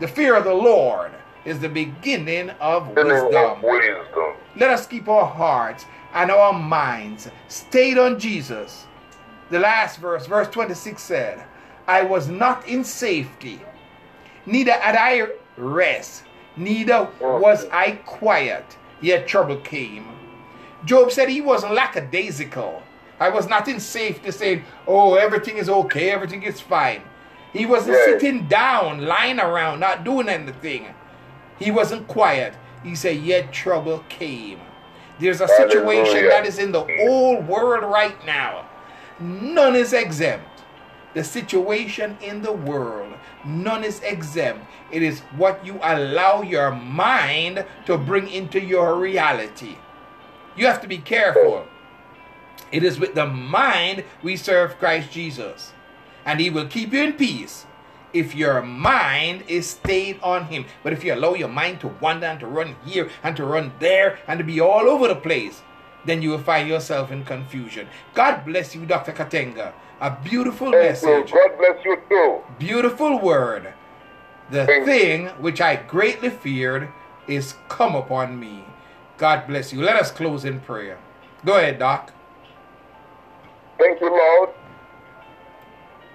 [0.00, 1.12] The fear of the Lord
[1.44, 3.62] is the beginning of wisdom.
[3.62, 4.34] wisdom.
[4.56, 5.84] Let us keep our hearts
[6.16, 8.86] and our minds stayed on Jesus.
[9.50, 11.44] The last verse, verse 26 said,
[11.86, 13.60] I was not in safety,
[14.46, 16.24] neither had I rest,
[16.56, 20.08] neither was I quiet, yet trouble came.
[20.86, 22.82] Job said he wasn't lackadaisical.
[23.20, 27.02] I was not in safety saying, oh, everything is okay, everything is fine.
[27.52, 30.86] He wasn't sitting down, lying around, not doing anything.
[31.58, 32.54] He wasn't quiet.
[32.82, 34.60] He said, yet trouble came.
[35.18, 36.28] There's a situation Hallelujah.
[36.28, 38.66] that is in the whole world right now.
[39.18, 40.46] None is exempt.
[41.14, 44.66] The situation in the world, none is exempt.
[44.90, 49.78] It is what you allow your mind to bring into your reality.
[50.56, 51.66] You have to be careful.
[52.70, 55.72] It is with the mind we serve Christ Jesus.
[56.26, 57.64] And he will keep you in peace
[58.18, 60.64] if your mind is stayed on him.
[60.82, 63.72] But if you allow your mind to wander and to run here and to run
[63.78, 65.62] there and to be all over the place,
[66.04, 67.88] then you will find yourself in confusion.
[68.14, 69.12] God bless you, Dr.
[69.12, 69.72] Katenga.
[70.00, 71.08] A beautiful Thank you.
[71.08, 72.40] message, God bless you too.
[72.58, 73.72] beautiful word.
[74.50, 74.86] The Thank you.
[74.86, 76.88] thing which I greatly feared
[77.26, 78.64] is come upon me.
[79.18, 79.82] God bless you.
[79.82, 80.98] Let us close in prayer.
[81.44, 82.12] Go ahead, Doc.
[83.78, 84.50] Thank you, Lord,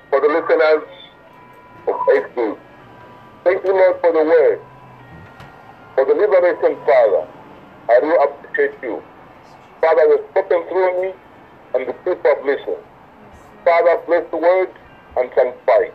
[0.10, 0.84] for the listeners
[1.88, 2.58] of HD.
[3.44, 4.62] Thank you, Lord, for the word,
[5.96, 7.28] for the liberation, Father.
[7.90, 9.04] I do appreciate you.
[9.82, 11.14] Father, you've spoken through me
[11.74, 12.84] and the people have listened.
[13.66, 14.70] Father, bless the word
[15.18, 15.90] and sanctify.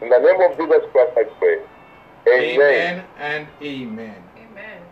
[0.00, 1.60] In the name of Jesus Christ, I pray.
[2.26, 2.60] Amen.
[2.60, 4.22] Amen and amen.
[4.36, 4.82] Amen.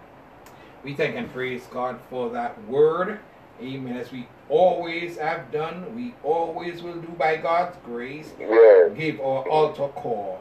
[0.82, 3.20] We thank and praise God for that word.
[3.60, 3.96] Amen.
[3.96, 8.32] As we always have done, we always will do by God's grace.
[8.38, 8.92] Yes.
[8.96, 10.40] Give our altar call.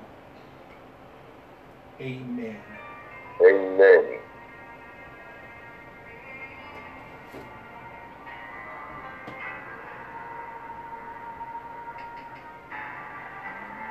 [1.99, 2.57] Amen.
[3.41, 4.19] Amen.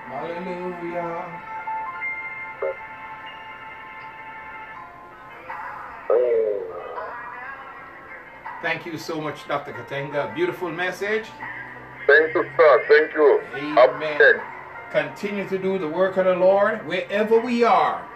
[0.07, 1.45] Hallelujah.
[8.65, 9.75] Thank you so much, Dr.
[9.75, 10.35] Katenga.
[10.35, 11.27] Beautiful message.
[12.07, 12.85] Thank you, sir.
[12.89, 13.43] Thank you.
[13.77, 14.41] Amen.
[14.91, 18.09] Continue to do the work of the Lord wherever we are.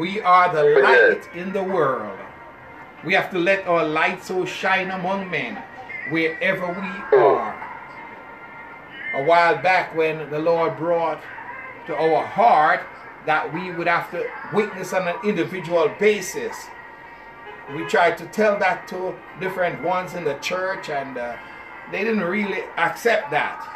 [0.00, 2.18] We are the light in the world.
[3.04, 5.62] We have to let our light so shine among men
[6.10, 7.54] wherever we are.
[9.14, 11.22] A while back, when the Lord brought
[11.86, 12.80] to our heart
[13.24, 16.56] that we would have to witness on an individual basis,
[17.74, 21.36] we tried to tell that to different ones in the church, and uh,
[21.90, 23.68] they didn't really accept that.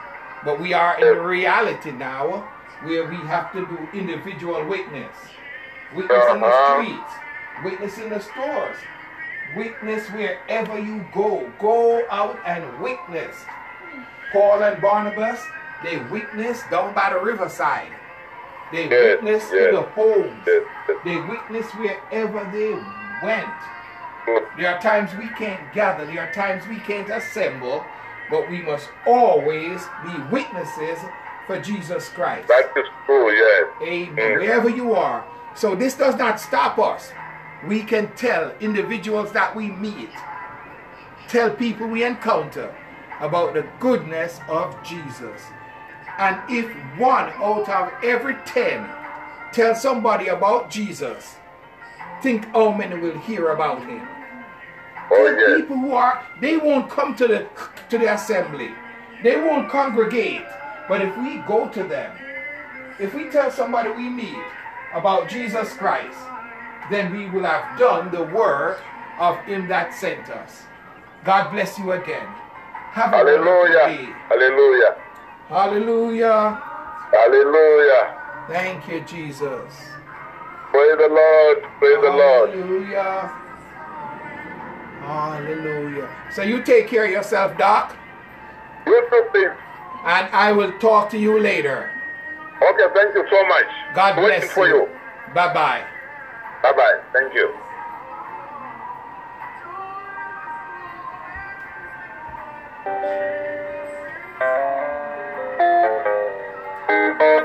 [0.45, 2.49] But we are in reality now
[2.83, 5.15] where we have to do individual witness.
[5.95, 6.83] Witness in the Uh-huh.
[6.83, 7.13] streets,
[7.65, 8.77] witness in the stores,
[9.57, 11.51] witness wherever you go.
[11.61, 13.37] Go out and witness.
[14.33, 15.41] Paul and Barnabas,
[15.85, 17.93] they witnessed down by the riverside.
[18.73, 19.69] They Yes, witnessed yes.
[19.69, 20.43] in the homes.
[20.47, 20.99] Yes, yes.
[21.05, 22.75] They witnessed wherever they
[23.25, 23.55] went.
[24.57, 27.85] There are times we can't gather, there are times we can't assemble,
[28.31, 30.99] but we must always be witnesses
[31.47, 32.49] for Jesus Christ.
[32.49, 33.67] That is true, yes.
[33.83, 34.17] Amen.
[34.17, 34.41] Mm.
[34.41, 35.25] Wherever you are.
[35.55, 37.13] So this does not stop us.
[37.67, 40.11] We can tell individuals that we meet,
[41.29, 42.75] tell people we encounter
[43.21, 45.41] about the goodness of Jesus.
[46.19, 46.67] And if
[46.99, 48.89] one out of every ten
[49.53, 51.37] tell somebody about Jesus,
[52.23, 54.07] think how many will hear about him.
[55.11, 55.61] Oh, The yes.
[55.61, 57.47] people who are they won't come to the
[57.91, 58.71] to the assembly.
[59.23, 60.45] They won't congregate.
[60.89, 62.13] But if we go to them,
[63.01, 64.37] if we tell somebody we meet
[64.95, 66.19] about Jesus Christ,
[66.91, 68.79] then we will have done the work
[69.19, 70.63] of him that sent us.
[71.25, 72.27] God bless you again.
[72.93, 73.87] Have a Hallelujah.
[73.89, 74.05] day.
[74.29, 74.97] Hallelujah.
[75.49, 76.63] Hallelujah.
[77.13, 78.17] Hallelujah.
[78.49, 79.73] Thank you, Jesus.
[80.71, 81.63] Praise the Lord.
[81.79, 82.51] Praise the Lord.
[82.51, 83.33] Hallelujah.
[85.07, 86.09] Hallelujah.
[86.33, 87.97] So you take care of yourself, Doc,
[88.87, 89.09] You
[90.05, 91.91] and I will talk to you later.
[92.63, 93.67] Okay, thank you so much.
[93.95, 94.83] God Waiting bless for you.
[94.83, 94.89] you.
[95.35, 95.85] Bye bye.
[96.63, 97.01] Bye bye.
[97.13, 97.53] Thank you.
[106.89, 107.36] Jesus.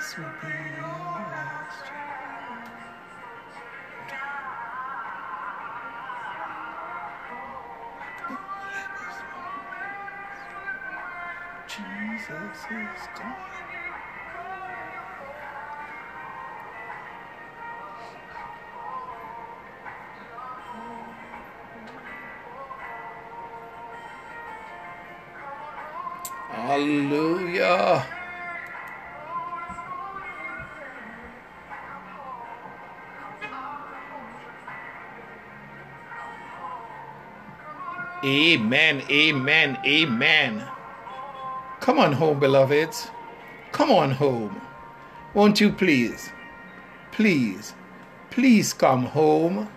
[0.00, 0.86] This will be your
[1.28, 1.84] last.
[11.68, 13.59] Jesus is coming.
[38.30, 40.64] Amen, amen, amen.
[41.80, 43.08] Come on home, beloveds.
[43.72, 44.60] Come on home.
[45.34, 46.30] Won't you please,
[47.10, 47.74] please,
[48.30, 49.68] please come home?